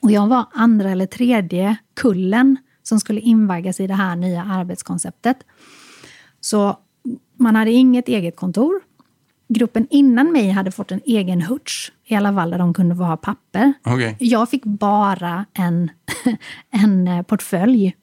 [0.00, 5.36] Och jag var andra eller tredje kullen som skulle invaggas i det här nya arbetskonceptet.
[6.40, 6.78] Så
[7.36, 8.80] man hade inget eget kontor.
[9.48, 13.02] Gruppen innan mig hade fått en egen hutch, i alla fall där de kunde få
[13.02, 13.72] ha papper.
[13.82, 14.16] Okej.
[14.18, 15.90] Jag fick bara en,
[16.70, 17.94] en eh, portfölj.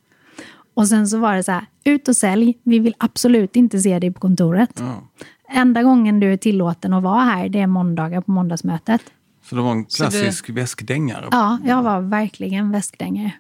[0.78, 4.00] Och sen så var det så här, ut och sälj, vi vill absolut inte se
[4.00, 4.72] dig på kontoret.
[4.80, 5.04] Ja.
[5.50, 9.02] Enda gången du är tillåten att vara här, det är måndagar på måndagsmötet.
[9.44, 11.28] Så det var en klassisk väskdängare.
[11.32, 13.32] Ja, jag var verkligen väskdängare.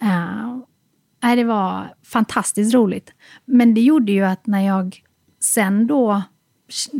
[0.00, 0.58] Eh,
[1.22, 3.12] nej, det var fantastiskt roligt.
[3.44, 5.02] Men det gjorde ju att när jag
[5.40, 6.22] sen då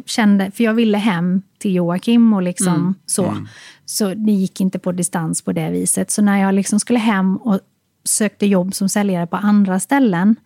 [0.07, 3.47] kände, för jag ville hem till Joakim och liksom så.
[3.85, 6.11] Så det gick inte på distans på det viset.
[6.11, 7.61] Så när jag liksom skulle hem och
[8.09, 10.37] sökte jobb som säljare på andra ställen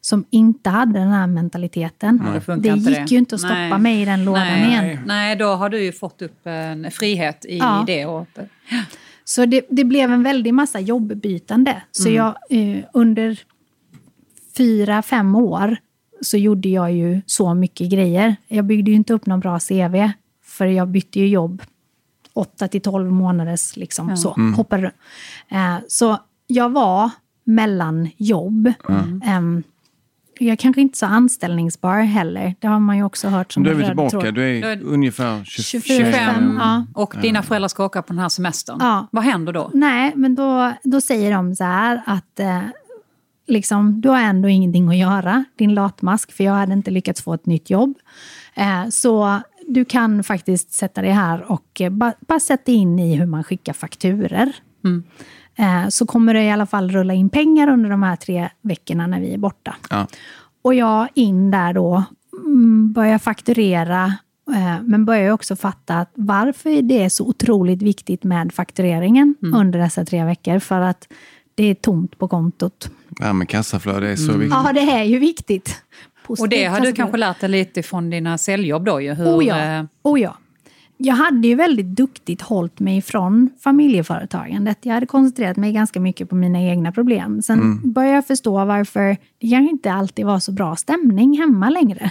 [0.00, 2.22] som inte hade den här mentaliteten.
[2.46, 3.06] det det inte gick det.
[3.10, 3.78] ju inte att stoppa Nej.
[3.78, 4.68] mig i den lådan Nej.
[4.68, 4.98] igen.
[5.06, 7.84] Nej, då har du ju fått upp en frihet i Ja.
[7.86, 8.06] det.
[8.06, 8.26] Och,
[9.24, 11.82] Så det, det blev en väldig massa jobbbytande.
[11.90, 13.38] Så jag, eh, under
[14.56, 15.76] fyra, fem år
[16.20, 18.36] så gjorde jag ju så mycket grejer.
[18.48, 20.10] Jag byggde ju inte upp någon bra CV,
[20.44, 21.62] för jag bytte ju jobb
[22.32, 24.36] 8 till 12 månaders, liksom så.
[24.56, 24.94] Hoppade runt.
[25.48, 27.10] Eh, så jag var
[27.44, 28.72] mellan jobb.
[29.24, 29.62] Ehm,
[30.38, 32.54] jag kanske inte så anställningsbar heller.
[32.60, 34.10] Det har man ju också hört som Då är vi tillbaka.
[34.20, 34.34] tråd.
[34.34, 35.96] Du är Då är- ungefär 20, 25.
[36.12, 36.86] 25 ja.
[36.94, 38.76] och dina föräldrar ska åka på den här semestern.
[38.80, 39.06] Ja.
[39.12, 39.70] Vad händer då?
[39.74, 42.60] Nej, men då, då säger de så här att eh,
[43.46, 47.34] liksom, du har ändå ingenting att göra, din latmask, för jag hade inte lyckats få
[47.34, 47.94] ett nytt jobb.
[48.54, 53.14] Eh, så du kan faktiskt sätta dig här och eh, ba, bara sätta in i
[53.16, 54.52] hur man skickar fakturer.
[54.84, 54.90] Eh,
[55.88, 59.20] så kommer det i alla fall rulla in pengar under de här tre veckorna när
[59.20, 59.76] vi är borta.
[59.90, 60.06] Ja.
[60.62, 62.04] Och jag in där då,
[62.46, 64.04] mm, börjar fakturera,
[64.54, 69.78] eh, men börjar också fatta att varför det är så otroligt viktigt med faktureringen under
[69.78, 70.58] dessa tre veckor.
[70.58, 71.08] För att
[71.54, 72.90] det är tomt på kontot.
[73.20, 74.50] Här med kassaflöde är så viktigt.
[74.64, 75.82] Ja, det är ju viktigt.
[76.26, 78.98] Och det har du Positivt kanske lärt dig lite från dina säljjobb då.
[78.98, 79.78] Hur, Oh ja.
[79.78, 80.36] eh, oh ja.
[80.98, 84.78] Jag hade ju väldigt duktigt hållit mig ifrån familjeföretagandet.
[84.82, 87.42] Jag hade koncentrerat mig ganska mycket på mina egna problem.
[87.42, 92.10] Sen började jag förstå varför det kanske inte alltid var så bra stämning hemma längre.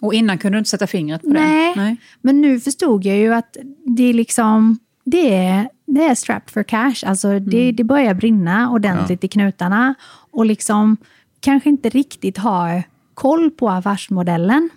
[0.00, 1.72] Och innan kunde du inte sätta fingret på Nej.
[1.74, 1.80] det?
[1.82, 1.96] Nej.
[2.20, 6.62] Men nu förstod jag ju att det är liksom det är, det är strapped for
[6.62, 6.94] cash.
[7.06, 7.76] Alltså det, Mm.
[7.76, 9.94] det börjar brinna ordentligt i knutarna.
[10.30, 10.96] Och liksom
[11.40, 12.82] kanske inte riktigt har
[13.14, 14.70] koll på affärsmodellen.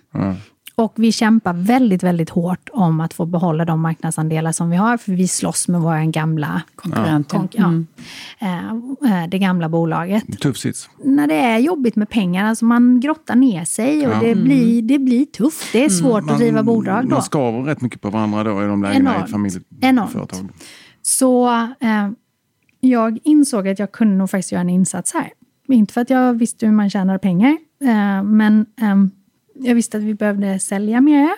[0.82, 4.96] Och vi kämpar väldigt, väldigt hårt om att få behålla de marknadsandelar som vi har,
[4.96, 7.38] för vi slåss med våra gamla Konkurrenter.
[7.38, 7.86] konk- ja, Mm.
[8.40, 10.40] eh, eh, det gamla bolaget.
[10.40, 10.90] Tuff sits.
[11.04, 14.98] När det är jobbigt med pengar, alltså man grottar ner sig och det, blir, det
[14.98, 15.72] blir tufft.
[15.72, 17.10] Det är svårt att driva bolag då.
[17.10, 19.88] Man skaver rätt mycket på varandra då i de lägena i ett familjeföretag.
[19.90, 20.32] Enormt.
[21.02, 22.08] Så eh,
[22.80, 25.30] jag insåg att jag kunde nog faktiskt göra en insats här.
[25.68, 29.10] Inte för att jag visste hur man tjänar pengar, eh, men ehm,
[29.62, 31.30] jag visste att vi behövde sälja mer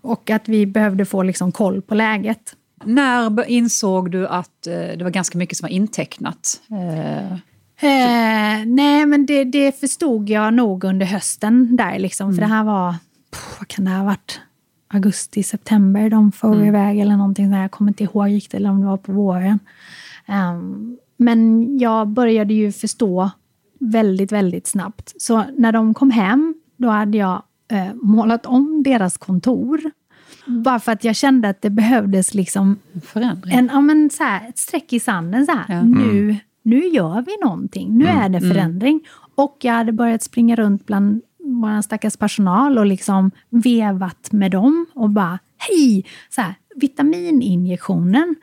[0.00, 2.56] och att vi behövde få liksom koll på läget.
[2.84, 6.60] När insåg du att eh, det var ganska mycket som var intecknat?
[6.70, 7.38] Eh,
[7.82, 11.98] Eh, nej, men det, det förstod jag nog under hösten där.
[11.98, 12.94] Liksom, För det här var,
[13.30, 14.40] pff, vad kan det ha varit?
[14.88, 17.62] Augusti, september de for iväg eller någonting där.
[17.62, 19.58] Jag kommer inte ihåg riktigt, eller om det var på våren.
[20.26, 23.30] Ehm, men jag började ju förstå
[23.80, 25.12] väldigt, väldigt snabbt.
[25.22, 27.42] Så när de kom hem, då hade jag
[27.72, 29.80] eh, målat om deras kontor.
[30.46, 33.54] Bara för att jag kände att det behövdes liksom förändring?
[33.54, 35.46] en, ja, men så här, ett streck i sanden.
[35.46, 35.64] Så här.
[35.68, 35.82] Ja.
[35.82, 37.98] Nu, nu gör vi någonting.
[37.98, 39.00] Nu är det förändring.
[39.34, 44.86] Och jag hade börjat springa runt bland vår stackars personal och liksom vevat med dem
[44.94, 46.04] och bara hej!
[46.30, 48.34] Så här, vitamininjektionen.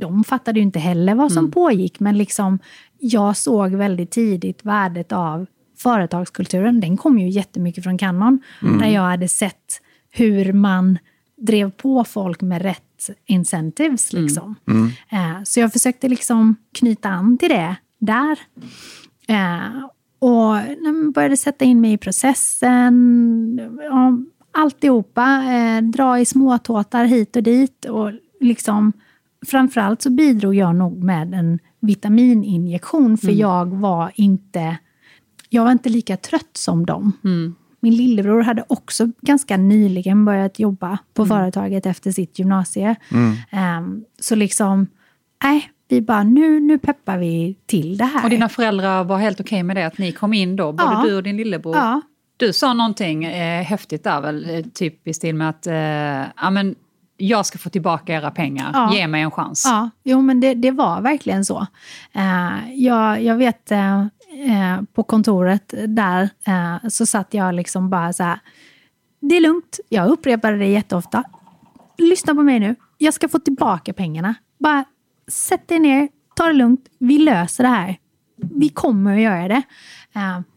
[0.00, 2.58] De fattade ju inte heller vad som pågick, men liksom,
[2.98, 5.46] jag såg väldigt tidigt värdet av
[5.78, 6.80] företagskulturen.
[6.80, 10.98] Den kom ju jättemycket från Canon, där jag hade sett hur man
[11.36, 14.12] drev på folk med rätt incentives.
[14.12, 14.54] Liksom.
[15.10, 18.38] Eh, så jag försökte liksom knyta an till det där.
[19.28, 19.84] Eh,
[20.18, 20.56] och
[21.14, 23.60] började sätta in mig i processen.
[24.52, 25.44] Alltihopa.
[25.44, 27.84] Eh, dra i småtåtar hit och dit.
[27.84, 28.92] Och liksom,
[29.46, 33.18] framförallt så bidrog jag nog med en vitamininjektion.
[33.18, 34.78] För jag var inte
[35.48, 37.12] jag var inte lika trött som dem.
[37.80, 42.96] Min lillebror hade också ganska nyligen börjat jobba på företaget efter sitt gymnasie.
[43.50, 44.86] Ehm, så liksom,
[45.44, 48.24] nej, vi bara nu, nu peppar vi till det här.
[48.24, 51.02] Och dina föräldrar var helt okej med det, att ni kom in då, både Ja.
[51.06, 51.76] du och din lillebror?
[51.76, 52.00] Ja.
[52.36, 55.74] Du sa någonting eh, häftigt där väl, typ i stil med att eh,
[56.42, 56.74] ja, men,
[57.20, 58.94] jag ska få tillbaka era pengar, Ja.
[58.94, 59.62] ge mig en chans.
[59.66, 61.66] Ja, jo men det, det var verkligen så.
[62.12, 64.06] Eh, jag, jag vet eh,
[64.94, 66.30] på kontoret där
[66.90, 68.40] så satt jag liksom bara så här.
[69.20, 69.80] Det är lugnt.
[69.88, 71.24] Jag upprepade det jätteofta.
[71.98, 72.74] Lyssna på mig nu.
[72.98, 74.34] Jag ska få tillbaka pengarna.
[74.58, 74.84] Bara
[75.28, 76.80] sätt dig ner, ta det lugnt.
[76.98, 77.96] Vi löser det här.
[78.36, 79.62] Vi kommer att göra det.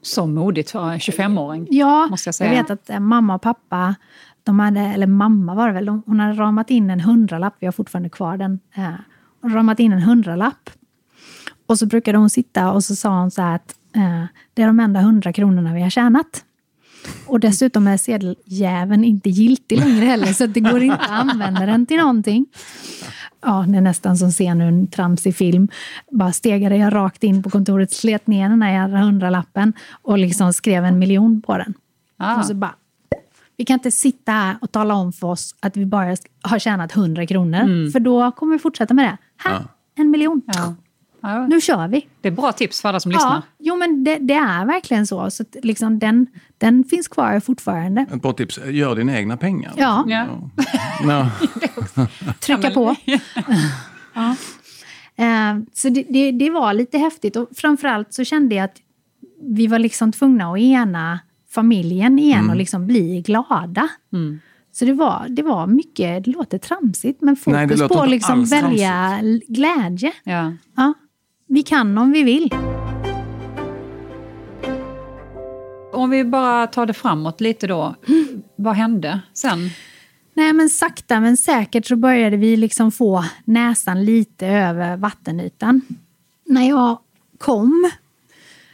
[0.02, 1.68] Så modigt för en 25-åring.
[1.70, 2.64] Ja, måste jag jag, säga.
[2.64, 3.96] vet att mamma och pappa,
[4.44, 7.72] de hade, eller mamma var det väl, hon hade ramat in en hundralapp, vi har
[7.72, 8.60] fortfarande kvar den.
[8.76, 10.70] Eh, ramat in en hundralapp.
[11.66, 14.24] Och så brukade hon sitta och så sa hon så här att eh,
[14.54, 16.44] det är de enda hundra kronorna vi har tjänat.
[17.28, 21.86] Och dessutom är sedeljäveln inte giltig längre heller, så det går inte att använda den
[21.86, 22.46] till någonting.
[23.42, 25.68] Ja, det är nästan som ser nu en tramsig film.
[26.12, 30.86] Bara stegade jag rakt in på kontoret, slet ner den här hundralappen och liksom skrev
[30.86, 31.74] en miljon på den.
[32.18, 32.40] Ah.
[32.40, 32.76] Och så bara,
[33.62, 36.96] vi kan inte sitta här och tala om för oss att vi bara har tjänat
[36.96, 37.92] 100 kronor.
[37.92, 39.18] För då kommer vi fortsätta med det.
[39.38, 40.42] Här, en miljon.
[40.46, 40.76] Ja.
[41.22, 42.08] Ja, Nu kör vi.
[42.22, 43.32] det är bra tips för alla som lyssnar.
[43.36, 45.32] Ja, jo men det, det är verkligen så.
[45.32, 48.06] så att liksom den, den finns kvar fortfarande.
[48.14, 49.74] Ett bra tips, gör dina egna pengar.
[49.78, 50.26] Ja, Ja.
[51.08, 51.30] Ja.
[52.40, 52.96] trycka på.
[54.14, 54.36] ja.
[55.16, 57.36] Eh, så det, det, det var lite häftigt.
[57.36, 58.78] Och framförallt så kände jag att
[59.42, 61.20] vi var liksom tvungna att ena
[61.52, 63.90] familjen igen och liksom bli glada.
[64.14, 64.40] Mm.
[64.72, 68.46] Så det var, det var mycket, det låter tramsigt, men fokus Nej, på att liksom
[68.46, 70.12] välja l- glädje.
[70.24, 70.54] Ja.
[70.76, 70.94] Ja,
[71.48, 72.54] vi kan om vi vill.
[75.94, 77.96] Om vi bara tar det framåt lite då.
[78.56, 79.70] Vad hände sen?
[80.34, 85.82] Nej, men sakta men säkert så började vi liksom få näsan lite över vattenytan.
[86.46, 86.98] När jag
[87.38, 87.92] kom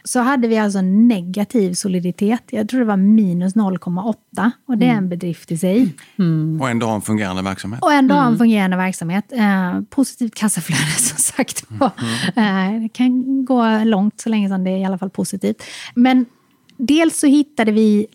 [0.08, 2.42] så hade vi alltså negativ soliditet.
[2.50, 5.94] Jag tror det var minus 0,8 och det är en bedrift i sig.
[6.60, 7.82] Och ändå ha en fungerande verksamhet.
[7.82, 9.32] Och ändå ha en fungerande verksamhet.
[9.32, 11.92] Eh, positivt kassaflöde som sagt var.
[12.36, 15.62] Eh, det kan gå långt så länge som det är i alla fall positivt.
[15.94, 16.26] Men
[16.76, 18.06] dels så hittade vi,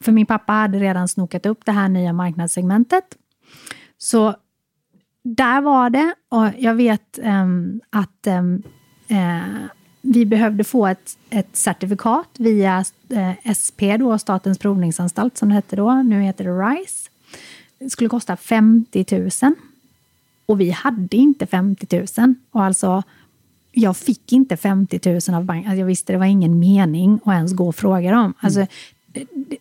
[0.00, 3.04] för min pappa hade redan snokat upp det här nya marknadssegmentet.
[3.98, 4.34] Så
[5.24, 6.14] där var det.
[6.28, 8.62] Och jag vet ehm, att ehm,
[9.08, 9.68] eh,
[10.14, 15.76] vi behövde få ett, ett certifikat via eh, SP, då, Statens provningsanstalt som det hette
[15.76, 15.94] då.
[15.94, 17.10] Nu heter det RISE.
[17.78, 19.54] Det skulle kosta 50 000.
[20.46, 22.34] Och vi hade inte 50 000.
[22.50, 23.02] Och alltså,
[23.72, 25.70] jag fick inte 50 000 av banken.
[25.70, 28.34] Alltså jag visste det var ingen mening att ens gå och fråga dem.
[28.40, 28.66] Alltså,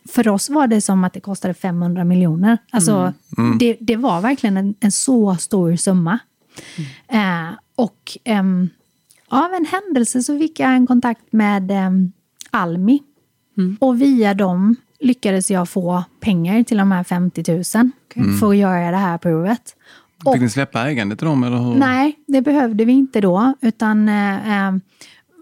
[0.05, 2.57] för oss var det som att det kostade 500 miljoner.
[2.69, 3.57] Alltså, mm.
[3.57, 6.19] det, det, var verkligen en, en så stor summa.
[7.07, 7.49] Mm.
[7.49, 8.43] Eh, och eh,
[9.29, 11.91] av en händelse så fick jag en kontakt med eh,
[12.51, 12.99] Almi.
[13.57, 13.77] Mm.
[13.79, 17.63] Och via dem lyckades jag få pengar till de här 50 000
[18.15, 18.37] mm.
[18.37, 19.75] för att göra det här provet.
[20.25, 21.43] Och, Fick ni släppa ägandet till dem?
[21.43, 21.75] Eller hur?
[21.75, 23.53] Nej, det behövde vi inte då.
[23.61, 24.75] Utan eh, eh,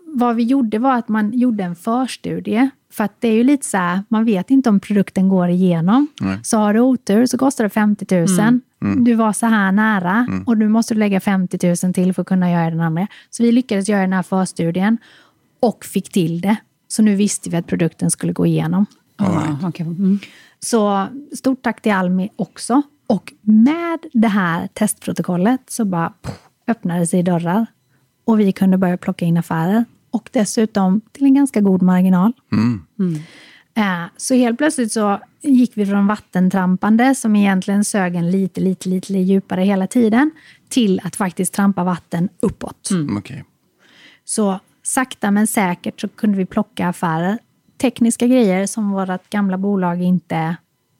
[0.05, 2.69] vad vi gjorde var att man gjorde en förstudie.
[2.95, 6.07] För att det är ju lite så här, man vet inte om produkten går igenom.
[6.21, 6.39] Nej.
[6.43, 8.39] Så har du otur så kostar det 50 000.
[8.39, 8.61] Mm.
[8.81, 9.03] Mm.
[9.03, 10.43] Du var så här nära mm.
[10.43, 13.07] och du måste lägga 50 000 till för att kunna göra den andra.
[13.29, 14.97] Så vi lyckades göra den här förstudien
[15.59, 16.55] och fick till det.
[16.87, 18.85] Så nu visste vi att produkten skulle gå igenom.
[19.19, 19.85] Oh, okay.
[19.85, 20.19] mm.
[20.59, 22.81] Så stort tack till Almi också.
[23.07, 27.65] Och med det här testprotokollet så bara pff, öppnade sig dörrar
[28.25, 29.85] och vi kunde börja plocka in affärer.
[30.15, 32.33] Och dessutom till en ganska god marginal.
[32.51, 32.85] Mm.
[32.99, 33.15] Mm.
[33.73, 38.89] Eh, så helt plötsligt så gick vi från vattentrampande, som egentligen sög en lite, lite,
[38.89, 40.31] lite, lite djupare hela tiden,
[40.69, 42.91] till att faktiskt trampa vatten uppåt.
[42.91, 43.17] Mm.
[43.17, 43.43] Okay.
[44.25, 47.37] Så sakta men säkert så kunde vi plocka affärer.
[47.77, 50.55] Tekniska grejer som vårt gamla bolag inte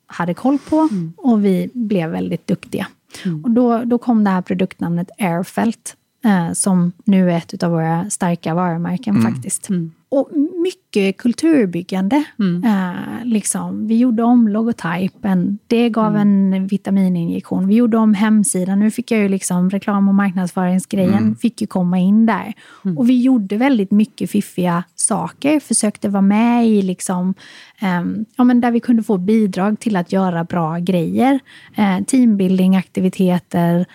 [0.08, 1.14] hade koll på mm.
[1.18, 2.88] och vi blev väldigt duktiga.
[3.26, 3.44] Mm.
[3.44, 8.10] Och då, då kom det här produktnamnet Airfelt eh, som nu är ett av våra
[8.10, 9.34] starka varumärken mm.
[9.34, 9.70] faktiskt.
[9.70, 9.92] Mm.
[10.10, 10.30] Och
[10.64, 12.24] mycket kulturbyggande.
[12.40, 12.64] Mm.
[12.64, 13.88] Eh, liksom.
[13.88, 15.58] Vi gjorde om logotypen.
[15.68, 16.54] Det gav mm.
[16.54, 17.68] en vitamininjektion.
[17.68, 18.80] Vi gjorde om hemsidan.
[18.80, 21.36] Nu fick jag ju liksom reklam och marknadsföringsgrejen mm.
[21.36, 22.54] fick ju komma in där.
[22.86, 22.98] Mm.
[22.98, 25.60] Och vi gjorde väldigt mycket fiffiga saker.
[25.60, 27.34] Försökte vara med i liksom,
[27.80, 28.04] eh,
[28.36, 31.40] ja, men där vi kunde få bidrag till att göra bra grejer.
[31.76, 33.86] Eh, teambuilding, aktiviteter.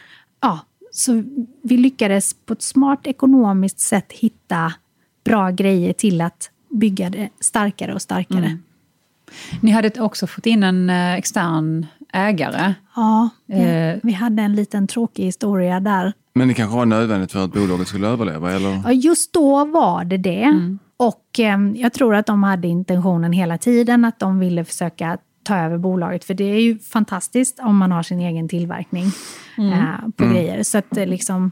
[0.92, 1.22] Så
[1.62, 4.72] vi lyckades på ett smart ekonomiskt sätt hitta
[5.24, 8.46] bra grejer till att bygga det starkare och starkare.
[8.46, 8.62] Mm.
[9.60, 12.74] Ni hade också fått in en eh, extern ägare.
[12.96, 13.98] Ja, eh.
[14.02, 16.12] vi hade en liten tråkig historia där.
[16.32, 18.52] Men det kanske var nödvändigt för att bolaget skulle överleva?
[18.52, 18.80] Eller?
[18.84, 20.42] Ja, just då var det det.
[20.42, 20.78] Mm.
[20.96, 25.56] Och eh, jag tror att de hade intentionen hela tiden att de ville försöka ta
[25.56, 26.24] över bolaget.
[26.24, 29.04] För det är ju fantastiskt om man har sin egen tillverkning
[29.58, 29.72] mm.
[29.72, 30.34] eh, på mm.
[30.34, 30.62] grejer.
[30.62, 31.50] Så att liksom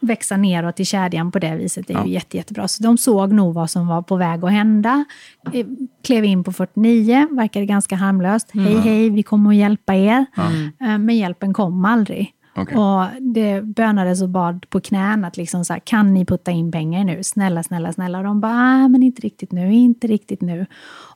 [0.00, 2.06] växa neråt i kedjan på det viset är ja.
[2.06, 2.68] ju jätte, jättebra.
[2.68, 5.04] Så de såg nog vad som var på väg att hända.
[5.52, 5.66] Eh,
[6.04, 8.54] klev in på 49, verkade ganska harmlöst.
[8.54, 8.66] Mm.
[8.66, 10.26] Hej, hej, vi kommer att hjälpa er.
[10.78, 11.04] Mm.
[11.04, 12.32] Men hjälpen kom aldrig.
[12.56, 12.78] Okay.
[12.78, 16.72] Och det bönades och bad på knän att liksom så här, kan ni putta in
[16.72, 17.22] pengar nu?
[17.22, 18.18] Snälla, snälla, snälla.
[18.18, 20.66] Och de bara, ah, men inte riktigt nu, inte riktigt nu.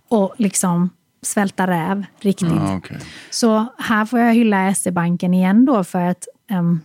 [0.08, 0.90] Och liksom
[1.22, 2.48] svälta räv riktigt.
[2.48, 2.96] Ja, okay.
[3.30, 6.80] Så här får jag hylla SE-banken igen då för att um,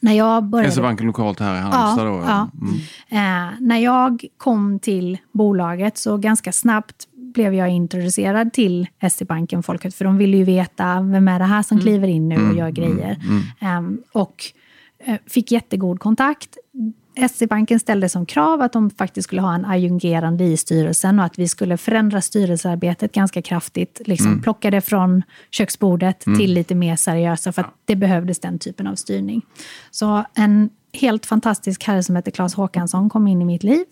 [0.00, 0.72] när jag började...
[0.72, 2.22] SE-banken lokalt här i Halmstad ja, då?
[2.26, 2.50] Ja.
[2.60, 3.48] Mm.
[3.48, 9.94] Eh, när jag kom till bolaget så ganska snabbt blev jag introducerad till SE-banken Folket,
[9.94, 11.82] för de ville ju veta vem är det här som mm.
[11.82, 12.56] kliver in nu och mm.
[12.56, 12.74] gör mm.
[12.74, 13.16] grejer.
[13.78, 14.44] Um, och
[15.08, 16.56] uh, fick jättegod kontakt.
[17.28, 21.38] SE-banken ställde som krav att de faktiskt skulle ha en adjungerande i styrelsen och att
[21.38, 24.00] vi skulle förändra styrelsearbetet ganska kraftigt.
[24.04, 24.42] Liksom mm.
[24.42, 26.38] Plocka det från köksbordet mm.
[26.38, 29.42] till lite mer seriösa för att det behövdes den typen av styrning.
[29.90, 33.84] Så en helt fantastisk herre som heter Claes Håkansson kom in i mitt liv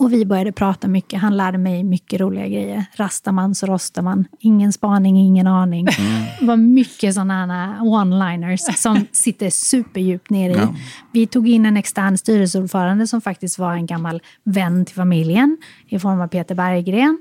[0.00, 1.20] och vi började prata mycket.
[1.20, 2.84] Han lärde mig mycket roliga grejer.
[2.96, 4.24] Rastar man så rostar man.
[4.38, 5.88] Ingen spaning, ingen aning.
[5.98, 6.22] Mm.
[6.40, 10.54] Det var mycket sådana one-liners som sitter superdjupt ner i.
[10.58, 10.74] Ja.
[11.12, 15.56] Vi tog in en extern styrelseordförande som faktiskt var en gammal vän till familjen
[15.88, 17.18] i form av Peter Berggren.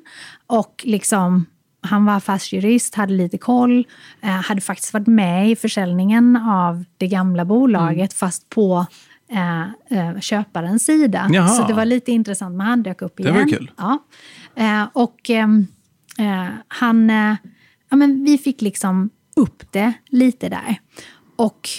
[0.47, 1.45] Och liksom
[1.81, 3.87] han var affärsjurist, hade lite koll,
[4.21, 8.09] eh, hade faktiskt varit med i försäljningen av det gamla bolaget, mm.
[8.09, 8.85] fast på
[9.31, 9.61] eh,
[9.99, 11.29] eh, köparens sida.
[11.31, 11.47] Jaha.
[11.47, 13.33] Så det var lite intressant, men han dök upp igen.
[13.33, 13.71] Det var kul.
[13.77, 13.97] Ja.
[14.55, 15.67] Eh, och ehm,
[16.19, 17.09] eh, han...
[17.89, 20.79] Ja, men vi fick liksom upp det lite där.
[21.35, 21.69] Och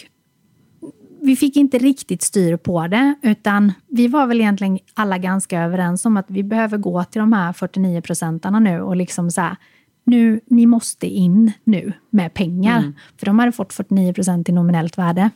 [1.23, 6.07] vi fick inte riktigt styr på det, utan vi var väl egentligen alla ganska överens
[6.07, 9.57] om att vi behöver gå till de här 49 procentarna nu och liksom så här,
[10.05, 12.79] nu, ni måste in nu med pengar.
[12.79, 12.95] Mm.
[13.17, 15.31] För de hade fått 49 procent i nominellt värde.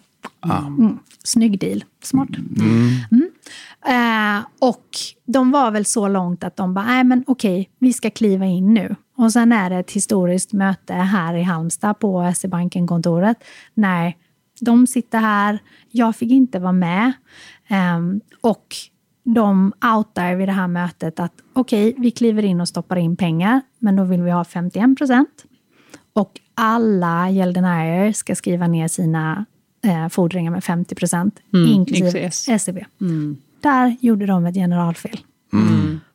[0.44, 0.98] Mm.
[1.24, 1.84] Snygg deal.
[2.02, 2.28] Smart.
[2.28, 2.90] Mm.
[3.10, 3.30] Mm.
[3.86, 4.88] Eh, och
[5.26, 8.74] de var väl så långt att de bara, nej men okej, vi ska kliva in
[8.74, 8.96] nu.
[9.16, 13.44] Och sen är det ett historiskt möte här i Halmstad på SE-banken-kontoret.
[13.74, 14.14] när
[14.60, 15.58] de sitter här,
[15.90, 17.12] jag fick inte vara med.
[17.68, 17.98] Eh,
[18.40, 18.76] och
[19.24, 23.60] de outar vid det här mötet att okej, vi kliver in och stoppar in pengar,
[23.78, 25.44] men då vill vi ha 51 procent.
[26.12, 29.44] Och alla gäldenärer ska skriva ner sina
[29.84, 32.62] eh, fordringar med 50 procent, Mm, inklusive inklusive S.
[32.64, 32.84] SEB.
[33.60, 35.18] Där gjorde de ett generalfel.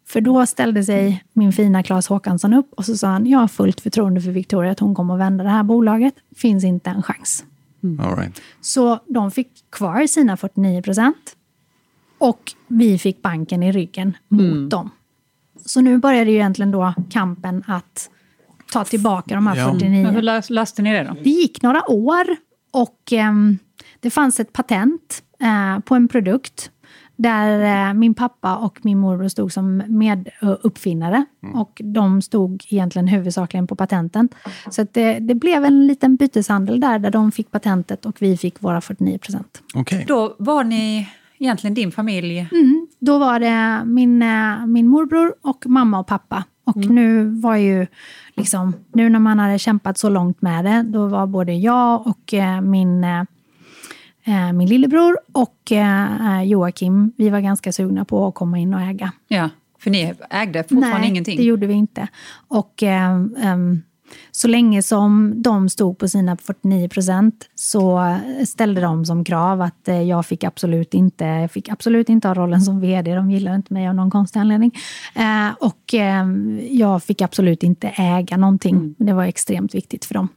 [0.08, 3.48] För då ställde sig min fina Claes Håkansson upp och så sa han, jag har
[3.48, 6.14] fullt förtroende för Victoria att hon kommer att vända det här bolaget.
[6.36, 7.46] Finns inte en chans.
[8.00, 8.42] All right.
[8.62, 11.36] Så de fick kvar sina 49 procent.
[12.18, 14.90] Och vi fick banken i ryggen mot dem.
[15.66, 18.10] Så nu började ju egentligen då kampen att
[18.72, 19.72] ta tillbaka de här Ja.
[19.72, 20.04] 49.
[20.04, 21.16] Men hur lös- löste ni det då?
[21.24, 22.26] Det gick några år
[22.72, 23.58] och ehm,
[24.00, 26.72] det fanns ett patent eh, på en produkt
[27.16, 31.26] där eh, min pappa och min morbror stod som meduppfinnare.
[31.54, 34.30] Och de stod egentligen huvudsakligen på patenten.
[34.70, 38.38] Så att det, det blev en liten byteshandel där, där de fick patentet och vi
[38.38, 39.62] fick våra 49 procent.
[39.74, 40.06] Okej.
[40.08, 42.48] Då var ni egentligen din familj...
[42.52, 42.79] Mm.
[43.00, 46.44] Då var det min, eh, min morbror och mamma och pappa.
[46.64, 47.88] Och nu var ju,
[48.36, 52.34] liksom, nu när man hade kämpat så långt med det, då var både jag och
[52.34, 55.72] eh, min, eh, min lillebror och
[56.46, 59.12] Joakim, vi var ganska sugna på att komma in och äga.
[59.28, 61.38] Ja, för ni ägde fortfarande Nej, ingenting?
[61.38, 62.08] det gjorde vi inte.
[62.48, 63.82] Och ehm,
[64.32, 69.88] så länge som de stod på sina 49 procent så ställde de som krav att
[69.88, 73.16] eh, jag fick absolut inte, jag fick absolut inte ha rollen som vd.
[73.16, 74.72] De gillade inte mig av någon konstig anledning.
[75.16, 76.26] Eh, och eh,
[76.70, 78.76] jag fick absolut inte äga någonting.
[78.76, 78.96] Mm.
[78.98, 80.30] Det var extremt viktigt för dem.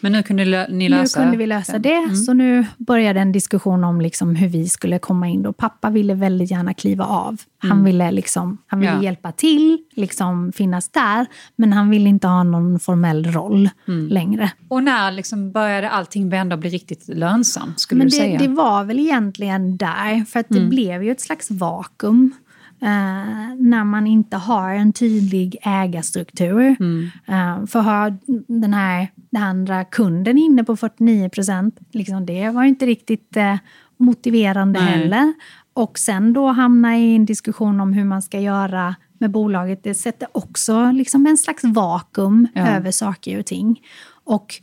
[0.00, 3.32] Men nu kunde lö- ni lösa Nu kunde vi lösa det, så nu började en
[3.32, 5.42] diskussion om liksom hur vi skulle komma in.
[5.42, 5.52] Då.
[5.52, 7.36] Pappa ville väldigt gärna kliva av.
[7.58, 9.02] Han ville, liksom, han ville Ja.
[9.02, 11.26] hjälpa till, liksom finnas där,
[11.56, 13.70] men han ville inte ha någon formell roll
[14.10, 14.50] längre.
[14.68, 18.34] Och när liksom började allting vända och bli riktigt lönsamt, skulle Men du det, säga?
[18.36, 18.42] Mm.
[18.48, 22.32] det var väl egentligen där, för att det blev ju ett slags vakuum.
[22.80, 26.76] Eh, när man inte har en tydlig ägarstruktur.
[26.80, 27.10] Mm.
[27.26, 28.16] Eh, för har
[28.46, 33.56] den här den andra kunden inne på 49 procent, liksom det var inte riktigt eh,
[33.96, 34.88] motiverande Nej.
[34.88, 35.32] heller.
[35.72, 39.94] Och sen då hamna i en diskussion om hur man ska göra med bolaget, det
[39.94, 42.68] sätter också liksom en slags vakuum Ja.
[42.68, 43.80] över saker och ting.
[44.24, 44.54] Och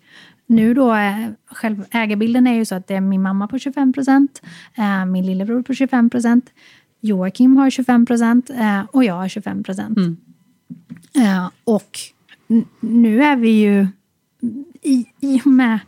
[0.48, 3.94] nu då, eh, själv, ägarbilden är ju så att det är min mamma på 25
[3.94, 4.42] procent,
[4.78, 6.46] eh, min lillebror på 25 procent,
[7.06, 9.98] Joakim har 25 procent eh, och jag har 25 procent.
[9.98, 10.18] Mm.
[11.16, 12.00] Eh, och
[12.80, 13.88] nu är vi ju,
[14.82, 15.80] i, i och med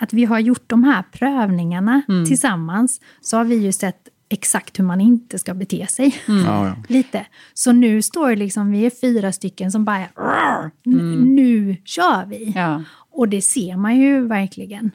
[0.00, 2.26] att vi har gjort de här prövningarna Mm.
[2.26, 6.14] tillsammans, så har vi ju sett exakt hur man inte ska bete sig.
[6.28, 6.44] Mm.
[6.44, 6.74] Ja, ja.
[6.88, 7.26] Lite.
[7.54, 12.26] Så nu står det liksom, vi är fyra stycken som bara, "Rrr, n- nu kör
[12.26, 12.42] vi.
[12.42, 12.52] Mm.
[12.60, 12.82] Ja.
[13.10, 14.90] Och det ser man ju verkligen.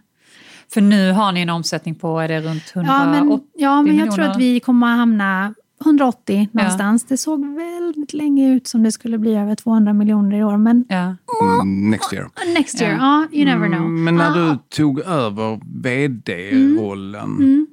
[0.73, 3.97] För nu har ni en omsättning på, är det runt 180 Ja, men, ja, men
[3.97, 4.32] jag tror miljoner?
[4.32, 5.53] att vi kommer att hamna
[5.86, 7.03] 180 någonstans.
[7.03, 10.86] Det såg väldigt länge ut som det skulle bli över 200 miljoner i år, men
[10.89, 11.15] Ja.
[11.61, 12.29] Mm, Next year.
[12.57, 13.79] next year, ja, you never know.
[13.79, 17.67] Mm, Men när Ja, du tog över vd-rollen,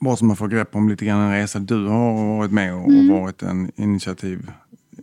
[0.00, 2.86] bara som man får grepp om lite grann en resa du har varit med och
[2.86, 4.50] och varit en initiativ,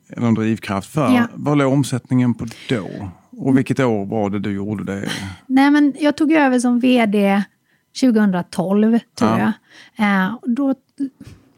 [0.10, 1.16] eller en drivkraft för.
[1.16, 1.28] Ja.
[1.34, 2.88] Vad låg omsättningen på då?
[3.38, 5.10] Och vilket år var det du gjorde det?
[5.48, 7.44] Nej, men jag tog över som vd
[8.02, 9.52] 2012, tror Ja.
[9.98, 10.24] jag.
[10.26, 10.76] Eh, och då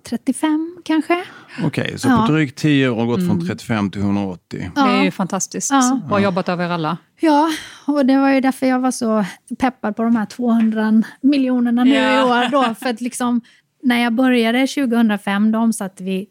[0.10, 1.24] 35 kanske?
[1.64, 2.26] Okej, så Ja.
[2.28, 4.72] på drygt 10 år har gått från 35 till 180.
[4.76, 5.12] Det är ju Ja.
[5.12, 5.72] fantastiskt.
[5.72, 6.00] Ja.
[6.10, 6.98] Bra jobbat av er alla.
[7.20, 7.50] Ja,
[7.88, 9.26] och det var ju därför jag var så
[9.60, 12.20] peppad på de här 200 miljonerna nu Ja.
[12.20, 12.52] i år.
[12.52, 13.42] Då, för att liksom,
[13.84, 16.28] när jag började 2005, då omsatte vi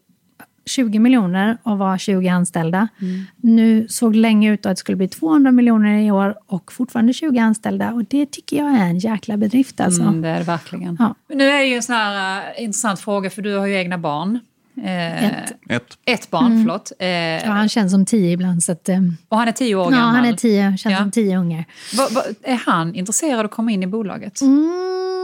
[0.66, 2.88] 20 miljoner och var 20 anställda.
[3.36, 7.38] Nu såg länge ut att det skulle bli 200 miljoner i år och fortfarande 20
[7.38, 7.92] anställda.
[7.92, 10.02] Och det tycker jag är en jäkla bedrift alltså.
[10.02, 10.96] Mm, det är det verkligen.
[11.00, 11.14] Ja.
[11.34, 13.98] Nu är det ju en sån här uh, intressant fråga, för du har ju egna
[13.98, 14.40] barn.
[14.84, 15.52] Eh, Ett.
[15.68, 15.98] Ett.
[16.04, 16.92] Ett barn, förlåt.
[16.98, 18.62] Eh, Ja, han känns som tio ibland.
[18.62, 18.98] Så att, eh,
[19.28, 20.14] Och han är tio år ja, gammal.
[20.16, 20.98] han är tio, känns Ja.
[20.98, 21.64] som tio ungar.
[21.96, 24.40] Va, va, är han intresserad av att komma in i bolaget?
[24.40, 25.23] Mm, ja,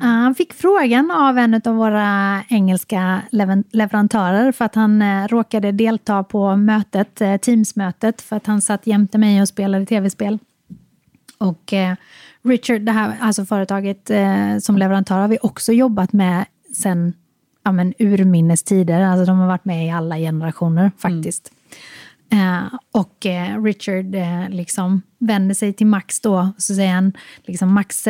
[0.00, 5.72] han fick frågan av en av våra engelska lever- leverantörer för att han eh, råkade
[5.72, 10.38] delta på mötet, eh, Teams-mötet för att han satt jämte mig och spelade tv-spel.
[11.38, 11.94] Och eh,
[12.42, 14.10] Richard, det här alltså företaget
[14.60, 16.44] som leverantör har vi också jobbat med
[16.74, 17.12] sen
[17.64, 19.00] ja, men urminnes tider.
[19.00, 21.52] Alltså de har varit med i alla generationer faktiskt.
[22.32, 27.12] Eh, och eh, Richard eh, liksom vänder sig till Max då och så säger han,
[27.44, 28.06] liksom, Max,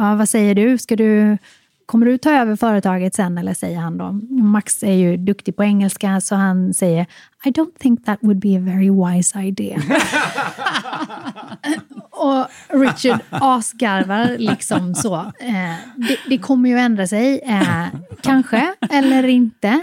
[0.00, 0.78] ja, vad säger du?
[0.78, 1.38] Ska du?
[1.86, 3.38] Kommer du ta över företaget sen?
[3.38, 4.12] Eller säger han då.
[4.42, 7.06] Max är ju duktig på engelska så han säger
[7.44, 9.76] I don't think that would be a very wise idea.
[12.10, 12.46] och
[12.80, 15.14] Richard asgarvar liksom så.
[15.14, 17.86] Eh, det, det kommer ju ändra sig, eh,
[18.20, 19.80] kanske, eller inte.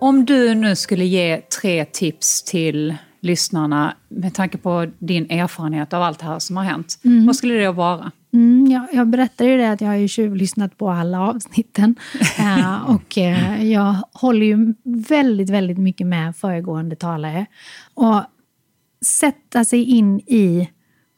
[0.00, 6.02] Om du nu skulle ge tre tips till lyssnarna med tanke på din erfarenhet av
[6.02, 6.98] allt det här som har hänt?
[7.04, 7.26] Mm.
[7.26, 8.12] Vad skulle det vara?
[8.32, 11.96] Mm, jag, jag berättade ju det att jag har ju tjuvlyssnat på alla avsnitten.
[12.40, 17.46] uh, och uh, jag håller ju väldigt, väldigt mycket med föregående talare.
[17.94, 18.22] Och
[19.04, 20.70] sätta sig in i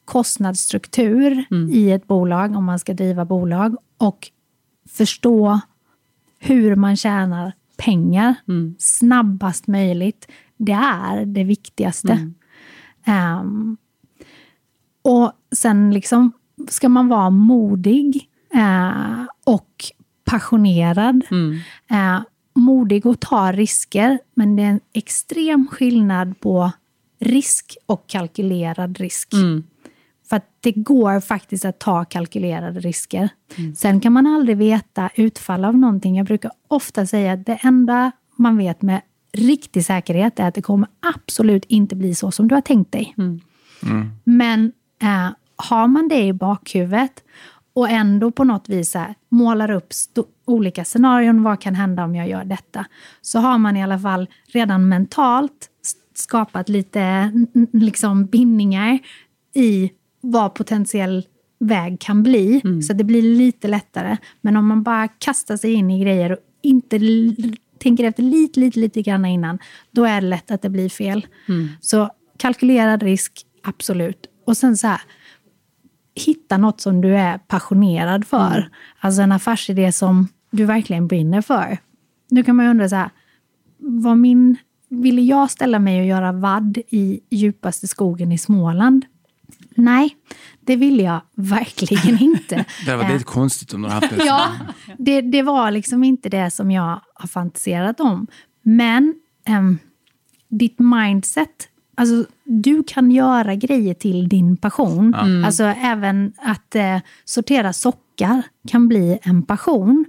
[0.04, 1.70] kostnadsstruktur mm.
[1.72, 4.30] i ett bolag, om man ska driva bolag, och
[4.88, 5.60] förstå
[6.38, 8.74] hur man tjänar pengar mm.
[8.78, 10.28] snabbast möjligt.
[10.56, 12.12] Det är det viktigaste.
[13.06, 13.40] Mm.
[13.40, 13.76] Um,
[15.02, 16.32] och sen liksom
[16.68, 19.84] ska man vara modig uh, och
[20.24, 21.24] passionerad.
[21.30, 21.52] Mm.
[21.92, 22.22] Uh,
[22.54, 26.72] modig och ta risker, men det är en extrem skillnad på
[27.20, 29.32] risk och kalkylerad risk.
[29.32, 29.64] Mm.
[30.28, 33.28] För att det går faktiskt att ta kalkylerade risker.
[33.56, 33.74] Mm.
[33.74, 36.16] Sen kan man aldrig veta utfall av någonting.
[36.16, 39.00] Jag brukar ofta säga att det enda man vet med
[39.32, 43.14] riktig säkerhet är att det kommer absolut inte bli så som du har tänkt dig.
[43.18, 43.40] Mm.
[43.82, 44.10] Mm.
[44.24, 44.72] Men
[45.02, 47.24] eh, har man det i bakhuvudet
[47.74, 49.92] och ändå på något vis här, målar upp
[50.44, 52.84] olika scenarion, vad kan hända om jag gör detta?
[53.20, 55.68] Så har man i alla fall redan mentalt
[56.14, 57.32] skapat lite
[57.72, 58.98] liksom, bindningar
[59.54, 61.26] i vad potentiell
[61.58, 62.60] väg kan bli.
[62.64, 62.82] Mm.
[62.82, 64.16] Så det blir lite lättare.
[64.40, 66.98] Men om man bara kastar sig in i grejer och inte
[67.82, 69.58] tänker efter lite, lite, lite grann innan,
[69.90, 71.26] då är det lätt att det blir fel.
[71.48, 71.68] Mm.
[71.80, 74.26] Så kalkylerad risk, absolut.
[74.46, 75.00] Och sen så här,
[76.14, 78.56] hitta något som du är passionerad för.
[78.56, 78.70] Mm.
[79.00, 81.78] Alltså en affärsidé som du verkligen brinner för.
[82.30, 83.10] Nu kan man ju undra så här,
[83.78, 84.56] vad min
[84.88, 89.04] ville jag ställa mig och göra vadd i djupaste skogen i Småland?
[89.74, 90.16] Nej,
[90.60, 92.64] det ville jag verkligen inte.
[92.86, 94.16] det var lite eh, konstigt om du haft det.
[94.24, 94.48] ja,
[94.98, 98.26] det, det var liksom inte det som jag har fantiserat om.
[98.62, 99.14] Men
[99.48, 99.78] um,
[100.48, 105.14] ditt mindset, alltså du kan göra grejer till din passion.
[105.14, 105.44] Mm.
[105.44, 110.04] Alltså även att uh, sortera sockar kan bli en passion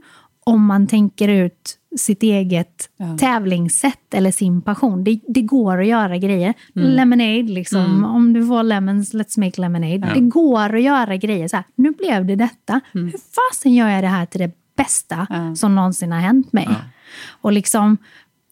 [0.46, 3.18] om man tänker ut sitt eget ja.
[3.18, 5.04] tävlingssätt eller sin passion.
[5.04, 6.54] Det, det, går att göra grejer.
[6.76, 6.90] Mm.
[6.90, 7.86] Lemonade, liksom.
[7.86, 8.04] Mm.
[8.04, 10.08] om du får lemons, let's make lemonade.
[10.08, 10.14] Ja.
[10.14, 11.48] Det går att göra grejer.
[11.48, 12.80] Så här, nu blev det detta.
[12.96, 13.06] Mm.
[13.06, 13.20] Hur
[13.52, 14.52] fasen gör jag det här till det
[14.84, 15.56] bästa ja.
[15.56, 16.70] som någonsin har hänt mig?
[17.42, 17.98] Och liksom...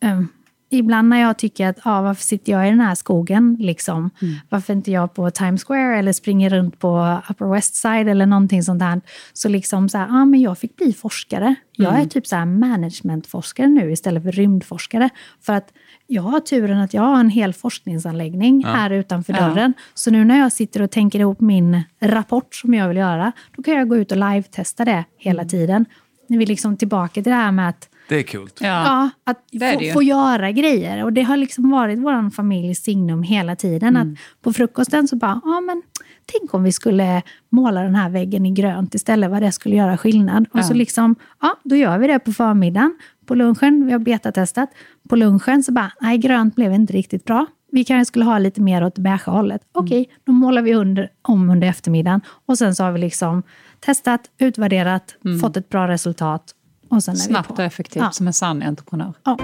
[0.04, 0.28] Um,
[0.72, 3.58] ibland när jag tycker att ah, varför sitter jag i den här skogen?
[3.60, 4.10] Liksom?
[4.22, 4.36] Mm.
[4.50, 8.64] Varför inte jag på Times Square eller springer runt på Upper West Side eller någonting
[8.64, 9.02] sånt där.
[9.34, 11.56] Så liksom så här, ah, men jag fick bli forskare.
[11.72, 12.10] Jag är mm.
[12.10, 15.10] typ så här managementforskare nu istället för rymdforskare.
[15.42, 15.74] För att
[16.08, 18.70] jag har turen att jag har en hel forskningsanläggning ja.
[18.70, 19.74] här utanför dörren.
[19.78, 19.84] Ja.
[19.94, 23.64] Så nu när jag sitter och tänker ihop min rapport som jag vill göra, då
[23.64, 25.50] kan jag gå ut och live-testa det hela mm.
[25.50, 25.86] tiden.
[26.32, 28.50] Nu är vi liksom tillbaka till det här med att det är kul.
[28.60, 29.38] Ja, ja att
[29.74, 31.04] få, få, göra grejer.
[31.04, 33.96] Och det har liksom varit vår familjs signum hela tiden.
[33.96, 34.12] Mm.
[34.12, 35.82] Att på frukosten så bara, ja men
[36.26, 39.98] tänk om vi skulle måla den här väggen i grönt istället, vad det skulle göra
[39.98, 40.46] skillnad.
[40.54, 42.98] Och så liksom, ja, då gör vi det på förmiddagen.
[43.26, 44.70] På lunchen, vi har betatestat.
[45.10, 47.46] På lunchen så bara, nej grönt blev inte riktigt bra.
[47.72, 49.62] Vi kanske skulle ha lite mer åt beige hållet.
[49.62, 49.86] Mm.
[49.86, 52.22] Okej, okay, då målar vi under, om under eftermiddagen.
[52.46, 53.44] Och sen så har vi liksom
[53.86, 55.40] testat, utvärderat, mm.
[55.40, 56.56] fått ett bra resultat
[56.90, 58.12] och sen Snabbt och effektivt, ja.
[58.12, 59.14] som en sann entreprenör.
[59.24, 59.38] Ja.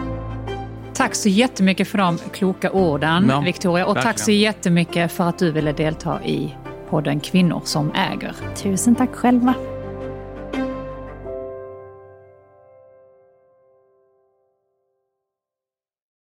[0.93, 3.85] Tack så jättemycket för de kloka orden, ja, Victoria.
[3.85, 4.13] Och verkligen.
[4.13, 6.55] tack så jättemycket för att du ville delta i
[6.89, 8.35] podden Kvinnor som äger.
[8.55, 9.53] Tusen tack själva.